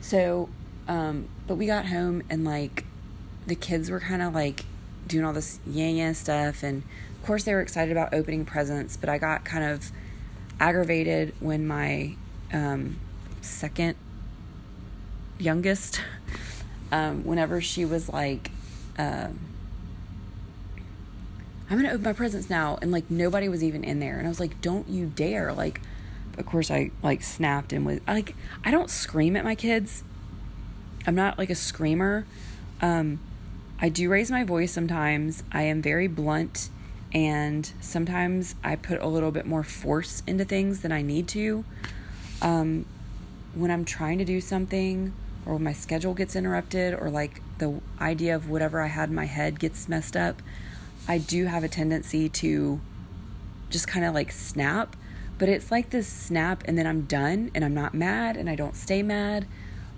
So, 0.00 0.48
um, 0.88 1.28
but 1.46 1.56
we 1.56 1.66
got 1.66 1.86
home 1.86 2.22
and 2.28 2.44
like 2.44 2.84
the 3.46 3.54
kids 3.54 3.90
were 3.90 4.00
kind 4.00 4.22
of 4.22 4.34
like 4.34 4.64
doing 5.06 5.24
all 5.24 5.32
this 5.32 5.58
yeah 5.66 5.88
yeah 5.88 6.12
stuff. 6.12 6.62
And 6.62 6.82
of 7.20 7.26
course, 7.26 7.44
they 7.44 7.54
were 7.54 7.60
excited 7.60 7.92
about 7.92 8.14
opening 8.14 8.44
presents, 8.44 8.96
but 8.96 9.08
I 9.08 9.18
got 9.18 9.44
kind 9.44 9.64
of 9.64 9.90
aggravated 10.58 11.34
when 11.40 11.66
my 11.66 12.16
um, 12.52 12.98
second 13.40 13.96
youngest, 15.38 16.00
um, 16.92 17.24
whenever 17.24 17.60
she 17.60 17.84
was 17.84 18.08
like, 18.08 18.50
uh, 18.98 19.28
I'm 21.72 21.78
gonna 21.78 21.94
open 21.94 22.02
my 22.02 22.12
presents 22.12 22.50
now, 22.50 22.78
and 22.82 22.92
like 22.92 23.10
nobody 23.10 23.48
was 23.48 23.64
even 23.64 23.82
in 23.82 23.98
there, 23.98 24.18
and 24.18 24.26
I 24.26 24.28
was 24.28 24.38
like, 24.38 24.60
don't 24.60 24.86
you 24.90 25.06
dare! 25.06 25.54
Like, 25.54 25.80
of 26.36 26.44
course 26.44 26.70
I 26.70 26.90
like 27.02 27.22
snapped 27.22 27.72
and 27.72 27.86
was 27.86 28.00
like, 28.06 28.34
I 28.62 28.70
don't 28.70 28.90
scream 28.90 29.36
at 29.36 29.44
my 29.44 29.54
kids. 29.54 30.04
I'm 31.06 31.14
not 31.14 31.38
like 31.38 31.48
a 31.48 31.54
screamer. 31.54 32.26
Um, 32.82 33.20
I 33.80 33.88
do 33.88 34.10
raise 34.10 34.30
my 34.30 34.44
voice 34.44 34.70
sometimes. 34.70 35.44
I 35.50 35.62
am 35.62 35.80
very 35.80 36.08
blunt, 36.08 36.68
and 37.14 37.72
sometimes 37.80 38.54
I 38.62 38.76
put 38.76 39.00
a 39.00 39.06
little 39.06 39.30
bit 39.30 39.46
more 39.46 39.64
force 39.64 40.22
into 40.26 40.44
things 40.44 40.80
than 40.80 40.92
I 40.92 41.00
need 41.00 41.26
to. 41.28 41.64
Um, 42.42 42.84
when 43.54 43.70
I'm 43.70 43.86
trying 43.86 44.18
to 44.18 44.26
do 44.26 44.42
something 44.42 45.14
or 45.46 45.54
when 45.54 45.64
my 45.64 45.72
schedule 45.72 46.12
gets 46.12 46.36
interrupted 46.36 46.92
or 46.92 47.08
like 47.08 47.40
the 47.56 47.80
idea 47.98 48.36
of 48.36 48.50
whatever 48.50 48.82
I 48.82 48.88
had 48.88 49.08
in 49.08 49.14
my 49.14 49.24
head 49.24 49.58
gets 49.58 49.88
messed 49.88 50.18
up, 50.18 50.42
I 51.08 51.18
do 51.18 51.46
have 51.46 51.64
a 51.64 51.68
tendency 51.68 52.28
to 52.28 52.80
just 53.70 53.88
kind 53.88 54.04
of 54.04 54.14
like 54.14 54.32
snap. 54.32 54.96
But 55.38 55.48
it's 55.48 55.70
like 55.70 55.90
this 55.90 56.06
snap 56.06 56.62
and 56.66 56.78
then 56.78 56.86
I'm 56.86 57.02
done 57.02 57.50
and 57.54 57.64
I'm 57.64 57.74
not 57.74 57.94
mad 57.94 58.36
and 58.36 58.48
I 58.48 58.54
don't 58.54 58.76
stay 58.76 59.02
mad. 59.02 59.46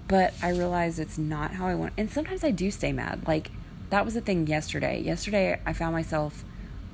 But 0.08 0.34
I 0.42 0.50
realize 0.50 0.98
it's 0.98 1.18
not 1.18 1.52
how 1.52 1.66
I 1.66 1.74
want. 1.74 1.94
And 1.98 2.10
sometimes 2.10 2.44
I 2.44 2.50
do 2.50 2.70
stay 2.70 2.92
mad. 2.92 3.26
Like 3.26 3.50
that 3.90 4.04
was 4.04 4.14
the 4.14 4.20
thing 4.20 4.46
yesterday. 4.46 5.00
Yesterday 5.00 5.60
I 5.66 5.72
found 5.72 5.92
myself 5.92 6.44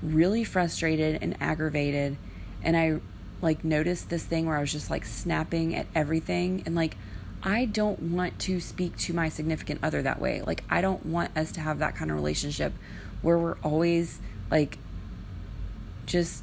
really 0.02 0.45
frustrated 0.45 1.23
and 1.23 1.37
aggravated 1.40 2.17
and 2.62 2.76
I 2.76 3.00
like 3.43 3.64
noticed 3.64 4.11
this 4.11 4.25
thing 4.25 4.47
where 4.47 4.57
I 4.57 4.61
was 4.61 4.73
just 4.73 4.90
like 4.90 5.05
snapping 5.05 5.75
at 5.75 5.87
everything 5.95 6.62
and 6.67 6.75
like 6.75 6.97
I 7.43 7.64
don't 7.64 8.02
want 8.02 8.38
to 8.40 8.61
speak 8.61 8.97
to 8.99 9.14
my 9.14 9.29
significant 9.31 9.81
other 9.83 10.02
that 10.02 10.21
way. 10.21 10.43
Like, 10.43 10.62
I 10.69 10.81
don't 10.81 11.07
want 11.07 11.37
us 11.37 11.52
to 11.52 11.61
have 11.61 11.79
that 11.79 11.97
kind 11.97 12.11
of 12.11 12.17
relationship 12.17 12.75
where 13.23 13.39
we're 13.39 13.59
always 13.62 14.21
like 14.50 14.79
just 16.07 16.43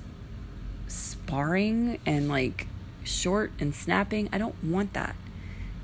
sparring 0.87 1.99
and 2.05 2.29
like 2.29 2.67
short 3.03 3.51
and 3.59 3.73
snapping. 3.73 4.29
I 4.31 4.37
don't 4.37 4.61
want 4.63 4.93
that 4.93 5.15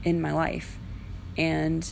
in 0.03 0.21
my 0.21 0.31
life. 0.31 0.77
And 1.37 1.89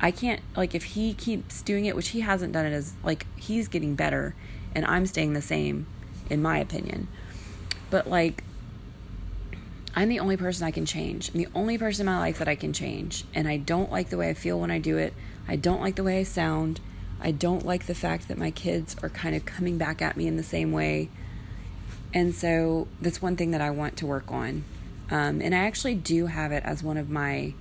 I 0.00 0.10
can't, 0.10 0.40
like, 0.56 0.74
if 0.74 0.84
he 0.84 1.14
keeps 1.14 1.62
doing 1.62 1.86
it, 1.86 1.96
which 1.96 2.08
he 2.08 2.20
hasn't 2.20 2.52
done 2.52 2.66
it 2.66 2.72
as, 2.72 2.92
like, 3.02 3.26
he's 3.36 3.68
getting 3.68 3.94
better 3.94 4.34
and 4.74 4.84
I'm 4.84 5.06
staying 5.06 5.32
the 5.32 5.40
same, 5.40 5.86
in 6.28 6.42
my 6.42 6.58
opinion. 6.58 7.08
But, 7.90 8.08
like, 8.08 8.42
I'm 9.94 10.08
the 10.08 10.18
only 10.18 10.36
person 10.36 10.66
I 10.66 10.72
can 10.72 10.84
change. 10.84 11.30
I'm 11.32 11.38
the 11.38 11.48
only 11.54 11.78
person 11.78 12.06
in 12.06 12.12
my 12.12 12.18
life 12.18 12.38
that 12.38 12.48
I 12.48 12.56
can 12.56 12.72
change. 12.72 13.24
And 13.34 13.46
I 13.48 13.56
don't 13.56 13.90
like 13.90 14.10
the 14.10 14.16
way 14.16 14.28
I 14.28 14.34
feel 14.34 14.60
when 14.60 14.70
I 14.70 14.78
do 14.78 14.98
it. 14.98 15.14
I 15.46 15.56
don't 15.56 15.80
like 15.80 15.94
the 15.94 16.02
way 16.02 16.18
I 16.18 16.24
sound. 16.24 16.80
I 17.24 17.30
don't 17.30 17.64
like 17.64 17.86
the 17.86 17.94
fact 17.94 18.28
that 18.28 18.36
my 18.36 18.50
kids 18.50 18.94
are 19.02 19.08
kind 19.08 19.34
of 19.34 19.46
coming 19.46 19.78
back 19.78 20.02
at 20.02 20.16
me 20.16 20.26
in 20.26 20.36
the 20.36 20.42
same 20.42 20.72
way. 20.72 21.08
And 22.12 22.34
so 22.34 22.86
that's 23.00 23.22
one 23.22 23.36
thing 23.36 23.50
that 23.52 23.62
I 23.62 23.70
want 23.70 23.96
to 23.96 24.06
work 24.06 24.30
on. 24.30 24.64
Um, 25.10 25.40
and 25.40 25.54
I 25.54 25.58
actually 25.58 25.94
do 25.94 26.26
have 26.26 26.52
it 26.52 26.62
as 26.64 26.82
one 26.82 26.98
of 26.98 27.08
my 27.08 27.54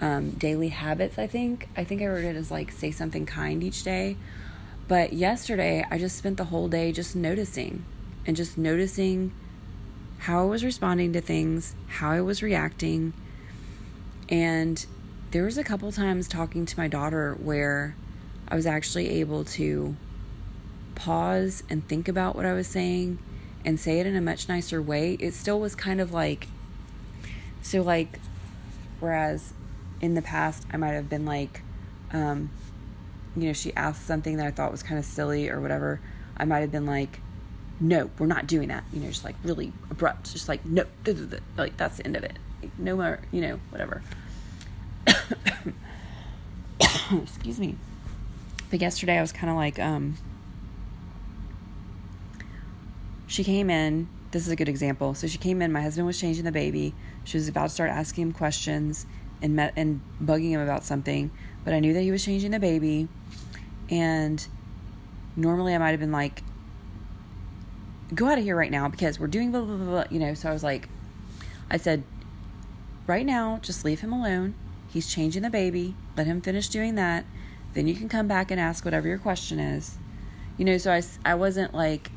um, 0.00 0.30
daily 0.32 0.68
habits, 0.68 1.18
I 1.18 1.26
think. 1.26 1.68
I 1.74 1.84
think 1.84 2.02
I 2.02 2.06
wrote 2.06 2.24
it 2.24 2.36
as 2.36 2.50
like 2.50 2.70
say 2.70 2.90
something 2.90 3.24
kind 3.24 3.64
each 3.64 3.82
day. 3.82 4.16
But 4.88 5.14
yesterday, 5.14 5.84
I 5.90 5.98
just 5.98 6.16
spent 6.16 6.36
the 6.36 6.44
whole 6.44 6.68
day 6.68 6.92
just 6.92 7.16
noticing 7.16 7.84
and 8.26 8.36
just 8.36 8.58
noticing 8.58 9.32
how 10.18 10.42
I 10.42 10.46
was 10.46 10.64
responding 10.64 11.14
to 11.14 11.20
things, 11.20 11.74
how 11.88 12.10
I 12.10 12.20
was 12.20 12.42
reacting. 12.42 13.14
And 14.28 14.84
there 15.30 15.44
was 15.44 15.56
a 15.56 15.64
couple 15.64 15.90
times 15.92 16.28
talking 16.28 16.66
to 16.66 16.78
my 16.78 16.88
daughter 16.88 17.34
where 17.42 17.96
I 18.48 18.54
was 18.54 18.66
actually 18.66 19.08
able 19.20 19.44
to 19.44 19.96
pause 20.94 21.62
and 21.68 21.86
think 21.86 22.08
about 22.08 22.36
what 22.36 22.46
I 22.46 22.52
was 22.52 22.66
saying 22.66 23.18
and 23.64 23.78
say 23.78 23.98
it 24.00 24.06
in 24.06 24.16
a 24.16 24.20
much 24.20 24.48
nicer 24.48 24.80
way. 24.80 25.14
It 25.14 25.34
still 25.34 25.58
was 25.58 25.74
kind 25.74 26.00
of 26.00 26.12
like, 26.12 26.48
so 27.62 27.82
like, 27.82 28.20
whereas 29.00 29.52
in 30.00 30.14
the 30.14 30.22
past 30.22 30.66
I 30.72 30.76
might 30.76 30.92
have 30.92 31.08
been 31.08 31.26
like, 31.26 31.62
um, 32.12 32.50
you 33.36 33.48
know, 33.48 33.52
she 33.52 33.74
asked 33.74 34.06
something 34.06 34.36
that 34.36 34.46
I 34.46 34.50
thought 34.50 34.72
was 34.72 34.82
kind 34.82 34.98
of 34.98 35.04
silly 35.04 35.48
or 35.50 35.60
whatever. 35.60 36.00
I 36.36 36.44
might 36.44 36.60
have 36.60 36.72
been 36.72 36.86
like, 36.86 37.20
no, 37.80 38.10
we're 38.18 38.26
not 38.26 38.46
doing 38.46 38.68
that. 38.68 38.84
You 38.92 39.00
know, 39.00 39.08
just 39.08 39.24
like 39.24 39.34
really 39.42 39.72
abrupt, 39.90 40.32
just 40.32 40.48
like, 40.48 40.64
no, 40.64 40.84
like 41.56 41.76
that's 41.76 41.98
the 41.98 42.06
end 42.06 42.16
of 42.16 42.24
it. 42.24 42.36
No 42.78 42.96
more, 42.96 43.20
you 43.32 43.42
know, 43.42 43.60
whatever. 43.70 44.02
Excuse 47.10 47.58
me. 47.60 47.76
But 48.70 48.80
yesterday 48.80 49.18
I 49.18 49.20
was 49.20 49.32
kind 49.32 49.50
of 49.50 49.56
like, 49.56 49.78
um, 49.78 50.16
she 53.26 53.44
came 53.44 53.70
in. 53.70 54.08
This 54.30 54.46
is 54.46 54.52
a 54.52 54.56
good 54.56 54.68
example. 54.68 55.14
So 55.14 55.26
she 55.26 55.38
came 55.38 55.62
in. 55.62 55.72
My 55.72 55.82
husband 55.82 56.06
was 56.06 56.18
changing 56.18 56.44
the 56.44 56.52
baby. 56.52 56.94
She 57.24 57.36
was 57.36 57.48
about 57.48 57.64
to 57.64 57.68
start 57.70 57.90
asking 57.90 58.22
him 58.22 58.32
questions 58.32 59.06
and 59.42 59.54
met 59.54 59.72
and 59.76 60.00
bugging 60.22 60.50
him 60.50 60.60
about 60.60 60.84
something. 60.84 61.30
But 61.64 61.74
I 61.74 61.80
knew 61.80 61.92
that 61.94 62.02
he 62.02 62.10
was 62.10 62.24
changing 62.24 62.52
the 62.52 62.60
baby, 62.60 63.08
and 63.90 64.46
normally 65.34 65.74
I 65.74 65.78
might 65.78 65.90
have 65.90 66.00
been 66.00 66.12
like, 66.12 66.42
"Go 68.14 68.28
out 68.28 68.38
of 68.38 68.44
here 68.44 68.56
right 68.56 68.70
now 68.70 68.88
because 68.88 69.18
we're 69.18 69.26
doing 69.26 69.50
blah 69.50 69.62
blah 69.62 69.76
blah." 69.76 69.86
blah 69.86 70.04
you 70.10 70.18
know. 70.18 70.34
So 70.34 70.48
I 70.48 70.52
was 70.52 70.62
like, 70.62 70.88
I 71.70 71.76
said, 71.76 72.04
"Right 73.06 73.26
now, 73.26 73.58
just 73.62 73.84
leave 73.84 74.00
him 74.00 74.12
alone. 74.12 74.54
He's 74.88 75.08
changing 75.08 75.42
the 75.42 75.50
baby. 75.50 75.94
Let 76.16 76.26
him 76.26 76.40
finish 76.40 76.68
doing 76.68 76.94
that. 76.94 77.24
Then 77.76 77.86
you 77.86 77.94
can 77.94 78.08
come 78.08 78.26
back 78.26 78.50
and 78.50 78.58
ask 78.58 78.84
whatever 78.84 79.06
your 79.06 79.18
question 79.18 79.60
is." 79.60 79.96
You 80.56 80.64
know. 80.64 80.78
So 80.78 80.90
I 80.92 81.02
I 81.24 81.36
wasn't 81.36 81.72
like 81.72 82.10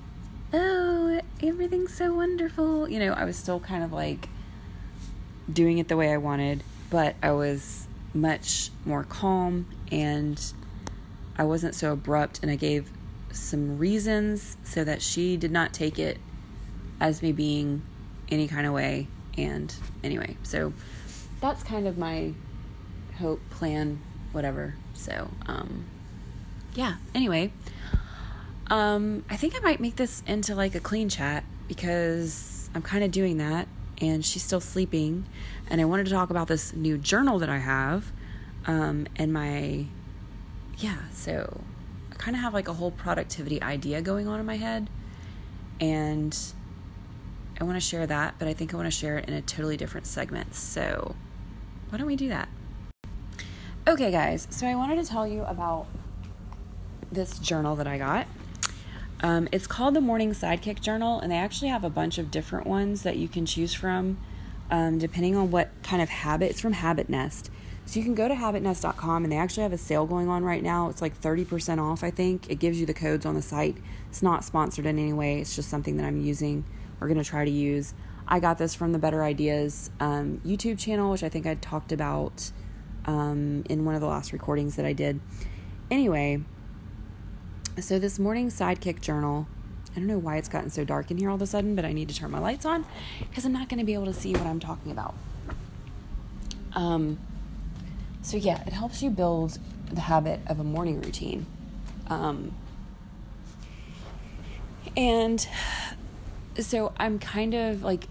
oh, 0.53 1.21
everything's 1.41 1.93
so 1.93 2.13
wonderful. 2.13 2.89
You 2.89 2.99
know, 2.99 3.13
I 3.13 3.25
was 3.25 3.37
still 3.37 3.59
kind 3.59 3.83
of 3.83 3.91
like 3.91 4.29
doing 5.51 5.77
it 5.77 5.87
the 5.87 5.97
way 5.97 6.11
I 6.11 6.17
wanted, 6.17 6.63
but 6.89 7.15
I 7.21 7.31
was 7.31 7.87
much 8.13 8.71
more 8.85 9.03
calm 9.03 9.67
and 9.91 10.41
I 11.37 11.43
wasn't 11.43 11.75
so 11.75 11.93
abrupt 11.93 12.39
and 12.41 12.51
I 12.51 12.55
gave 12.55 12.89
some 13.31 13.77
reasons 13.77 14.57
so 14.63 14.83
that 14.83 15.01
she 15.01 15.37
did 15.37 15.51
not 15.51 15.73
take 15.73 15.99
it 15.99 16.17
as 16.99 17.21
me 17.21 17.31
being 17.31 17.83
any 18.29 18.47
kind 18.47 18.65
of 18.65 18.73
way. 18.73 19.07
And 19.37 19.73
anyway, 20.03 20.37
so 20.43 20.73
that's 21.39 21.63
kind 21.63 21.87
of 21.87 21.97
my 21.97 22.33
hope, 23.19 23.39
plan, 23.49 24.01
whatever. 24.31 24.75
So, 24.93 25.29
um, 25.47 25.85
yeah, 26.75 26.95
anyway. 27.13 27.51
Um, 28.67 29.25
I 29.29 29.35
think 29.35 29.55
I 29.55 29.59
might 29.59 29.79
make 29.79 29.95
this 29.95 30.21
into 30.27 30.53
like 30.53 30.75
a 30.75 30.79
clean 30.79 31.09
chat 31.09 31.43
because 31.67 32.69
I'm 32.75 32.81
kind 32.81 33.03
of 33.03 33.11
doing 33.11 33.37
that 33.37 33.67
and 33.99 34.23
she's 34.23 34.43
still 34.43 34.61
sleeping. 34.61 35.25
And 35.69 35.81
I 35.81 35.85
wanted 35.85 36.05
to 36.05 36.11
talk 36.11 36.29
about 36.29 36.47
this 36.47 36.73
new 36.73 36.97
journal 36.97 37.39
that 37.39 37.49
I 37.49 37.57
have. 37.57 38.11
Um, 38.67 39.07
and 39.15 39.33
my, 39.33 39.85
yeah, 40.77 40.97
so 41.13 41.61
I 42.11 42.15
kind 42.15 42.35
of 42.35 42.41
have 42.41 42.53
like 42.53 42.67
a 42.67 42.73
whole 42.73 42.91
productivity 42.91 43.61
idea 43.61 44.01
going 44.01 44.27
on 44.27 44.39
in 44.39 44.45
my 44.45 44.57
head. 44.57 44.89
And 45.79 46.37
I 47.59 47.63
want 47.63 47.75
to 47.75 47.81
share 47.81 48.05
that, 48.05 48.35
but 48.37 48.47
I 48.47 48.53
think 48.53 48.73
I 48.73 48.77
want 48.77 48.87
to 48.87 48.91
share 48.91 49.17
it 49.17 49.27
in 49.27 49.33
a 49.33 49.41
totally 49.41 49.77
different 49.77 50.07
segment. 50.07 50.55
So 50.55 51.15
why 51.89 51.97
don't 51.97 52.07
we 52.07 52.15
do 52.15 52.29
that? 52.29 52.49
Okay, 53.89 54.11
guys, 54.11 54.47
so 54.51 54.67
I 54.67 54.75
wanted 54.75 55.03
to 55.03 55.09
tell 55.09 55.27
you 55.27 55.41
about 55.45 55.87
this 57.11 57.39
journal 57.39 57.75
that 57.77 57.87
I 57.87 57.97
got. 57.97 58.27
Um, 59.21 59.49
it's 59.51 59.65
called 59.65 59.95
the 59.95 59.99
Morning 59.99 60.29
Sidekick 60.29 60.79
Journal, 60.79 61.19
and 61.19 61.31
they 61.31 61.37
actually 61.37 61.69
have 61.69 61.83
a 61.83 61.89
bunch 61.89 62.19
of 62.19 62.29
different 62.29 62.67
ones 62.67 63.01
that 63.01 63.17
you 63.17 63.27
can 63.27 63.47
choose 63.47 63.73
from 63.73 64.19
um, 64.69 64.99
depending 64.99 65.35
on 65.35 65.49
what 65.49 65.71
kind 65.81 66.03
of 66.03 66.09
habit. 66.09 66.51
It's 66.51 66.61
from 66.61 66.73
Habit 66.73 67.09
Nest. 67.09 67.49
So 67.87 67.99
you 67.99 68.05
can 68.05 68.13
go 68.13 68.27
to 68.27 68.35
habitnest.com 68.35 69.23
and 69.23 69.33
they 69.33 69.37
actually 69.37 69.63
have 69.63 69.73
a 69.73 69.77
sale 69.79 70.05
going 70.05 70.29
on 70.29 70.43
right 70.43 70.61
now. 70.61 70.89
It's 70.89 71.01
like 71.01 71.19
30% 71.19 71.81
off, 71.81 72.03
I 72.03 72.11
think. 72.11 72.47
It 72.47 72.59
gives 72.59 72.79
you 72.79 72.85
the 72.85 72.93
codes 72.93 73.25
on 73.25 73.33
the 73.33 73.41
site. 73.41 73.77
It's 74.09 74.21
not 74.21 74.43
sponsored 74.43 74.85
in 74.85 74.99
any 74.99 75.13
way, 75.13 75.41
it's 75.41 75.55
just 75.55 75.67
something 75.67 75.97
that 75.97 76.05
I'm 76.05 76.21
using 76.21 76.63
or 77.01 77.07
going 77.07 77.17
to 77.17 77.27
try 77.27 77.43
to 77.43 77.49
use. 77.49 77.95
I 78.27 78.39
got 78.39 78.59
this 78.59 78.75
from 78.75 78.91
the 78.91 78.99
Better 78.99 79.23
Ideas 79.23 79.89
um, 79.99 80.41
YouTube 80.45 80.77
channel, 80.77 81.09
which 81.09 81.23
I 81.23 81.29
think 81.29 81.47
I 81.47 81.55
talked 81.55 81.91
about 81.91 82.51
um, 83.05 83.63
in 83.69 83.85
one 83.85 83.95
of 83.95 84.01
the 84.01 84.07
last 84.07 84.33
recordings 84.33 84.75
that 84.75 84.85
I 84.85 84.93
did. 84.93 85.19
Anyway, 85.91 86.41
so, 87.79 87.97
this 87.97 88.19
morning 88.19 88.49
sidekick 88.49 88.99
journal, 88.99 89.47
I 89.91 89.99
don't 89.99 90.07
know 90.07 90.17
why 90.17 90.37
it's 90.37 90.49
gotten 90.49 90.69
so 90.69 90.83
dark 90.83 91.11
in 91.11 91.17
here 91.17 91.29
all 91.29 91.35
of 91.35 91.41
a 91.41 91.47
sudden, 91.47 91.75
but 91.75 91.85
I 91.85 91.93
need 91.93 92.09
to 92.09 92.15
turn 92.15 92.29
my 92.29 92.39
lights 92.39 92.65
on 92.65 92.85
because 93.29 93.45
I'm 93.45 93.53
not 93.53 93.69
going 93.69 93.79
to 93.79 93.85
be 93.85 93.93
able 93.93 94.05
to 94.05 94.13
see 94.13 94.33
what 94.33 94.45
I'm 94.45 94.59
talking 94.59 94.91
about. 94.91 95.15
Um, 96.73 97.19
so, 98.21 98.37
yeah, 98.37 98.61
it 98.67 98.73
helps 98.73 99.01
you 99.01 99.09
build 99.09 99.59
the 99.91 100.01
habit 100.01 100.41
of 100.47 100.59
a 100.59 100.63
morning 100.63 101.01
routine. 101.01 101.45
Um, 102.07 102.53
and 104.97 105.47
so 106.59 106.91
I'm 106.97 107.19
kind 107.19 107.53
of 107.53 107.83
like, 107.83 108.07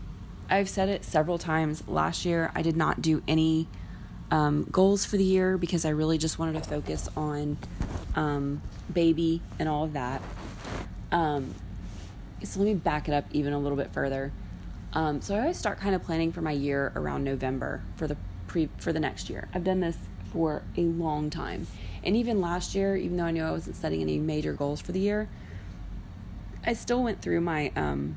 I've 0.48 0.68
said 0.68 0.88
it 0.88 1.04
several 1.04 1.36
times. 1.36 1.86
Last 1.86 2.24
year, 2.24 2.50
I 2.54 2.62
did 2.62 2.76
not 2.76 3.02
do 3.02 3.22
any 3.28 3.68
um, 4.30 4.66
goals 4.70 5.04
for 5.04 5.16
the 5.16 5.24
year 5.24 5.56
because 5.56 5.84
I 5.84 5.90
really 5.90 6.18
just 6.18 6.38
wanted 6.38 6.62
to 6.62 6.68
focus 6.68 7.08
on 7.16 7.56
um, 8.14 8.62
baby 8.92 9.40
and 9.58 9.68
all 9.68 9.84
of 9.84 9.94
that. 9.94 10.22
Um, 11.12 11.54
so 12.42 12.60
let 12.60 12.66
me 12.66 12.74
back 12.74 13.08
it 13.08 13.14
up 13.14 13.24
even 13.32 13.52
a 13.52 13.58
little 13.58 13.76
bit 13.76 13.90
further. 13.90 14.32
Um, 14.92 15.20
so 15.20 15.34
I 15.34 15.40
always 15.40 15.56
start 15.56 15.80
kind 15.80 15.94
of 15.94 16.02
planning 16.02 16.32
for 16.32 16.40
my 16.40 16.52
year 16.52 16.92
around 16.96 17.24
November 17.24 17.82
for 17.96 18.06
the 18.06 18.16
pre 18.46 18.68
for 18.78 18.92
the 18.92 19.00
next 19.00 19.28
year. 19.28 19.48
I've 19.54 19.64
done 19.64 19.80
this 19.80 19.96
for 20.32 20.62
a 20.76 20.82
long 20.82 21.30
time, 21.30 21.66
and 22.02 22.16
even 22.16 22.40
last 22.40 22.74
year, 22.74 22.96
even 22.96 23.16
though 23.16 23.24
I 23.24 23.30
knew 23.30 23.44
I 23.44 23.50
wasn't 23.50 23.76
setting 23.76 24.00
any 24.00 24.18
major 24.18 24.52
goals 24.52 24.80
for 24.80 24.92
the 24.92 25.00
year, 25.00 25.28
I 26.64 26.72
still 26.72 27.02
went 27.02 27.20
through 27.20 27.40
my 27.42 27.70
um, 27.76 28.16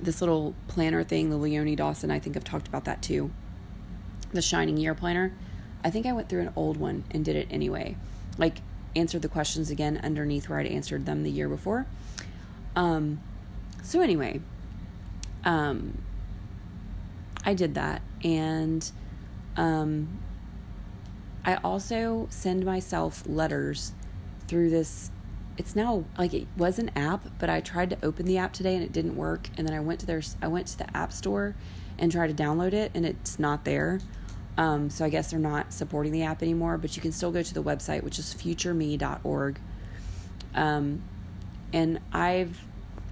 this 0.00 0.20
little 0.20 0.54
planner 0.66 1.02
thing, 1.02 1.30
the 1.30 1.36
Leonie 1.36 1.76
Dawson. 1.76 2.10
I 2.10 2.18
think 2.18 2.36
I've 2.36 2.44
talked 2.44 2.68
about 2.68 2.84
that 2.84 3.02
too. 3.02 3.30
The 4.32 4.42
Shining 4.42 4.76
Year 4.76 4.94
Planner. 4.94 5.32
I 5.84 5.90
think 5.90 6.06
I 6.06 6.12
went 6.12 6.28
through 6.28 6.42
an 6.42 6.52
old 6.56 6.76
one 6.76 7.04
and 7.10 7.24
did 7.24 7.36
it 7.36 7.48
anyway. 7.50 7.96
Like 8.36 8.58
answered 8.96 9.22
the 9.22 9.28
questions 9.28 9.70
again 9.70 10.00
underneath 10.02 10.48
where 10.48 10.58
I'd 10.58 10.66
answered 10.66 11.06
them 11.06 11.22
the 11.22 11.30
year 11.30 11.48
before. 11.48 11.86
Um, 12.74 13.20
so 13.82 14.00
anyway, 14.00 14.40
um, 15.44 16.02
I 17.44 17.54
did 17.54 17.74
that, 17.74 18.02
and 18.22 18.90
um, 19.56 20.18
I 21.44 21.56
also 21.56 22.26
send 22.30 22.64
myself 22.64 23.22
letters 23.26 23.92
through 24.46 24.70
this. 24.70 25.10
It's 25.56 25.74
now 25.74 26.04
like 26.16 26.34
it 26.34 26.46
was 26.56 26.78
an 26.78 26.90
app, 26.94 27.24
but 27.38 27.50
I 27.50 27.60
tried 27.60 27.90
to 27.90 27.98
open 28.02 28.26
the 28.26 28.38
app 28.38 28.52
today 28.52 28.74
and 28.74 28.84
it 28.84 28.92
didn't 28.92 29.16
work. 29.16 29.48
And 29.56 29.66
then 29.66 29.74
I 29.74 29.80
went 29.80 29.98
to 30.00 30.06
their 30.06 30.22
I 30.40 30.46
went 30.46 30.68
to 30.68 30.78
the 30.78 30.96
app 30.96 31.12
store 31.12 31.56
and 31.98 32.12
try 32.12 32.26
to 32.26 32.34
download 32.34 32.72
it, 32.72 32.92
and 32.94 33.04
it's 33.04 33.38
not 33.38 33.64
there. 33.64 34.00
Um, 34.56 34.90
so 34.90 35.04
I 35.04 35.08
guess 35.08 35.30
they're 35.30 35.38
not 35.38 35.72
supporting 35.72 36.12
the 36.12 36.24
app 36.24 36.42
anymore, 36.42 36.78
but 36.78 36.96
you 36.96 37.02
can 37.02 37.12
still 37.12 37.30
go 37.30 37.42
to 37.42 37.54
the 37.54 37.62
website, 37.62 38.02
which 38.02 38.18
is 38.18 38.34
futureme.org. 38.34 39.60
Um, 40.54 41.02
and 41.72 42.00
I've 42.12 42.60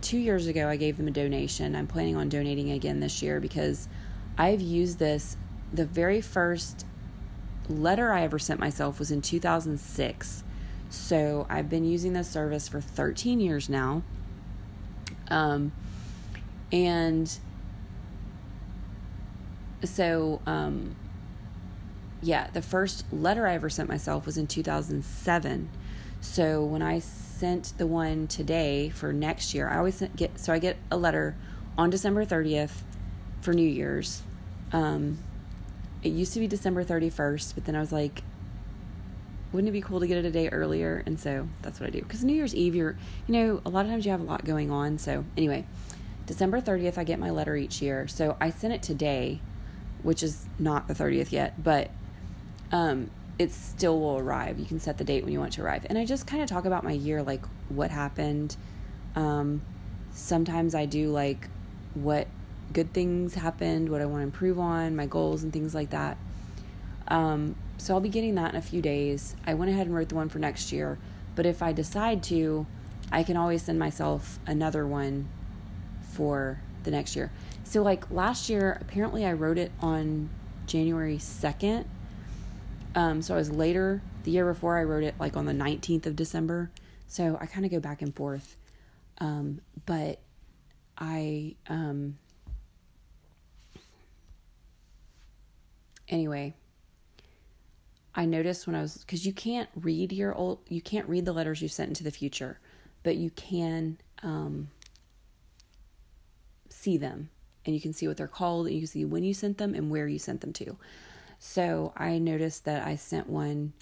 two 0.01 0.19
years 0.19 0.47
ago 0.47 0.69
I 0.69 0.77
gave 0.77 0.97
them 0.97 1.09
a 1.09 1.13
donation. 1.13 1.77
I'm 1.77 1.87
planning 1.87 2.17
on 2.17 2.29
donating 2.29 2.71
again 2.71 3.01
this 3.01 3.23
year 3.23 3.41
because 3.41 3.89
I've 4.37 4.61
used 4.61 4.99
this. 4.99 5.37
The 5.73 5.87
very 5.87 6.21
first 6.21 6.85
letter 7.69 8.13
I 8.13 8.23
ever 8.23 8.39
sent 8.39 8.61
myself 8.61 8.99
was 8.99 9.11
in 9.11 9.23
2006. 9.23 10.45
So 10.91 11.47
I've 11.49 11.69
been 11.69 11.85
using 11.85 12.13
this 12.13 12.29
service 12.29 12.69
for 12.69 12.81
13 12.81 13.41
years 13.41 13.69
now. 13.69 14.03
Um, 15.29 15.73
and 16.73 17.37
so 19.87 20.41
um, 20.47 20.97
yeah, 22.23 22.49
the 22.53 22.63
first 22.63 23.05
letter 23.13 23.47
I 23.47 23.55
ever 23.55 23.71
sent 23.71 23.89
myself 23.89 24.27
was 24.27 24.37
in 24.37 24.47
2007. 24.47 25.69
So 26.21 26.65
when 26.65 26.83
I 26.83 26.99
sent 26.99 27.73
the 27.79 27.87
one 27.87 28.27
today 28.27 28.89
for 28.89 29.13
next 29.13 29.55
year, 29.55 29.69
I 29.69 29.79
always 29.79 30.03
get 30.17 30.39
so 30.39 30.53
I 30.53 30.59
get 30.59 30.77
a 30.91 30.97
letter 30.97 31.37
on 31.77 31.91
December 31.91 32.25
30th 32.25 32.83
for 33.41 33.53
New 33.53 33.69
Year's. 33.69 34.23
Um, 34.73 35.19
it 36.03 36.11
used 36.11 36.33
to 36.35 36.41
be 36.41 36.47
December 36.47 36.85
31st, 36.85 37.55
but 37.55 37.65
then 37.65 37.77
I 37.77 37.81
was 37.81 37.93
like, 37.93 38.23
wouldn't 39.53 39.69
it 39.69 39.73
be 39.73 39.81
cool 39.81 40.01
to 40.01 40.07
get 40.07 40.19
it 40.19 40.25
a 40.25 40.31
day 40.31 40.49
earlier? 40.49 41.03
And 41.07 41.19
so 41.19 41.49
that's 41.63 41.81
what 41.81 41.87
I 41.87 41.91
do. 41.91 42.01
Because 42.01 42.25
New 42.25 42.35
Year's 42.35 42.55
Eve, 42.55 42.75
you're, 42.75 42.97
you 43.27 43.35
know, 43.35 43.61
a 43.65 43.71
lot 43.71 43.85
of 43.85 43.91
times 43.91 44.05
you 44.05 44.11
have 44.11 44.21
a 44.21 44.25
lot 44.25 44.45
going 44.45 44.71
on. 44.71 44.99
So 44.99 45.25
anyway, 45.37 45.65
December 46.27 46.61
30th, 46.61 46.99
I 46.99 47.05
get 47.05 47.19
my 47.19 47.31
letter 47.31 47.57
each 47.57 47.81
year. 47.81 48.09
So 48.09 48.37
I 48.41 48.51
sent 48.51 48.75
it 48.75 48.83
today, 48.83 49.41
which 50.07 50.23
is 50.23 50.47
not 50.57 50.87
the 50.87 50.95
30th 50.95 51.33
yet, 51.33 51.61
but 51.65 51.91
um, 52.71 53.11
it 53.41 53.51
still 53.51 53.99
will 53.99 54.19
arrive. 54.19 54.57
You 54.57 54.65
can 54.65 54.79
set 54.79 54.99
the 54.99 55.05
date 55.05 55.25
when 55.25 55.33
you 55.33 55.41
want 55.41 55.55
to 55.55 55.65
arrive. 55.65 55.85
And 55.89 55.99
I 55.99 56.05
just 56.05 56.29
kind 56.29 56.45
of 56.45 56.49
talk 56.49 56.65
about 56.65 56.85
my 56.85 56.93
year, 56.93 57.25
like 57.25 57.45
what 57.69 57.91
happened. 57.91 58.57
Um, 59.17 59.63
sometimes 60.13 60.77
I 60.77 60.87
do 60.87 61.11
like 61.11 61.49
what 61.95 62.29
good 62.73 62.93
things 62.93 63.35
happened, 63.35 63.89
what 63.89 64.01
I 64.01 64.07
want 64.07 64.21
to 64.21 64.25
improve 64.25 64.61
on, 64.61 64.95
my 64.95 65.07
goals, 65.07 65.43
and 65.43 65.53
things 65.53 65.75
like 65.75 65.91
that. 65.91 66.17
Um, 67.09 67.57
so 67.77 67.93
I'll 67.93 68.01
be 68.01 68.09
getting 68.09 68.37
that 68.37 68.53
in 68.53 68.57
a 68.57 68.63
few 68.63 68.81
days. 68.81 69.35
I 69.45 69.55
went 69.55 69.73
ahead 69.73 69.89
and 69.89 69.97
wrote 69.97 70.11
the 70.11 70.15
one 70.15 70.29
for 70.29 70.39
next 70.39 70.71
year, 70.71 70.99
but 71.35 71.47
if 71.47 71.65
I 71.65 71.73
decide 71.73 72.23
to, 72.25 72.65
I 73.11 73.25
can 73.25 73.37
always 73.37 73.63
send 73.63 73.81
myself 73.81 74.39
another 74.47 74.87
one 74.87 75.27
for 76.13 76.61
the 76.85 76.93
next 76.93 77.17
year. 77.17 77.33
So, 77.67 77.83
like 77.83 78.09
last 78.13 78.49
year, 78.49 78.79
apparently 78.81 79.27
I 79.27 79.33
wrote 79.33 79.59
it 79.59 79.73
on 79.81 80.31
January 80.67 81.19
2nd. 81.19 81.85
Um, 82.95 83.21
so 83.21 83.35
I 83.35 83.39
was 83.39 83.51
later. 83.51 84.01
The 84.23 84.31
year 84.31 84.47
before, 84.47 84.79
I 84.79 84.85
wrote 84.85 85.03
it 85.03 85.17
like 85.19 85.37
on 85.37 85.47
the 85.47 85.53
19th 85.53 86.07
of 86.07 86.15
December. 86.15 86.71
So 87.09 87.37
I 87.41 87.47
kind 87.47 87.67
of 87.67 87.73
go 87.73 87.81
back 87.81 88.03
and 88.03 88.15
forth. 88.15 88.57
Um, 89.19 89.61
but 89.85 90.21
I, 90.97 91.57
um, 91.69 92.19
anyway, 96.09 96.55
I 98.15 98.27
noticed 98.27 98.69
when 98.69 98.77
I 98.77 98.83
was, 98.83 98.99
because 98.99 99.27
you 99.27 99.33
can't 99.33 99.69
read 99.75 100.13
your 100.13 100.33
old, 100.33 100.61
you 100.69 100.81
can't 100.81 101.09
read 101.09 101.25
the 101.25 101.33
letters 101.33 101.61
you 101.61 101.67
sent 101.69 101.89
into 101.89 102.05
the 102.05 102.13
future, 102.13 102.61
but 103.03 103.17
you 103.17 103.31
can 103.31 103.99
um, 104.23 104.69
see 106.69 106.97
them 106.97 107.31
and 107.67 107.75
you 107.75 107.81
can 107.81 107.93
see 107.93 108.09
what 108.09 108.17
they're 108.17 108.29
called 108.29 108.67
and 108.67 108.75
you 108.75 108.83
can 108.83 108.89
see 108.89 109.05
when 109.05 109.25
you 109.25 109.35
sent 109.35 109.59
them 109.59 109.75
and 109.75 109.91
where 109.91 110.09
you 110.09 110.19
sent 110.19 110.41
them 110.41 110.53
to. 110.55 110.79
So 111.39 111.93
I 111.97 112.19
noticed 112.19 112.65
that 112.65 112.87
I 112.87 112.97
sent 112.97 113.29
one 113.29 113.75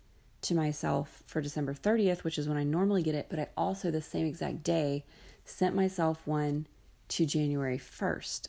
to 0.43 0.55
myself 0.55 1.23
for 1.27 1.41
December 1.41 1.75
30th, 1.75 2.25
which 2.25 2.39
is 2.39 2.49
when 2.49 2.59
I 2.59 2.65
normally 2.65 3.03
get 3.03 3.15
it, 3.15 3.27
but 3.31 3.39
I 3.39 3.49
also, 3.57 3.91
the 3.91 4.03
same 4.03 4.27
exact 4.27 4.63
day, 4.63 5.05
sent 5.45 5.77
myself 5.77 6.27
one 6.27 6.67
to 7.09 7.25
January 7.27 7.79
1st. 7.79 8.49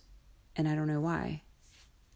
And 0.55 0.67
I 0.67 0.75
don't 0.75 0.87
know 0.87 1.01
why. 1.01 1.41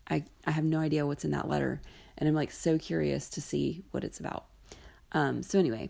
I, 0.09 0.23
I 0.45 0.51
have 0.51 0.63
no 0.63 0.79
idea 0.79 1.05
what's 1.05 1.25
in 1.25 1.31
that 1.31 1.47
letter. 1.47 1.81
And 2.17 2.27
I'm 2.27 2.35
like 2.35 2.51
so 2.51 2.77
curious 2.77 3.29
to 3.29 3.41
see 3.41 3.83
what 3.91 4.03
it's 4.03 4.19
about. 4.19 4.45
Um, 5.11 5.43
so, 5.43 5.59
anyway, 5.59 5.89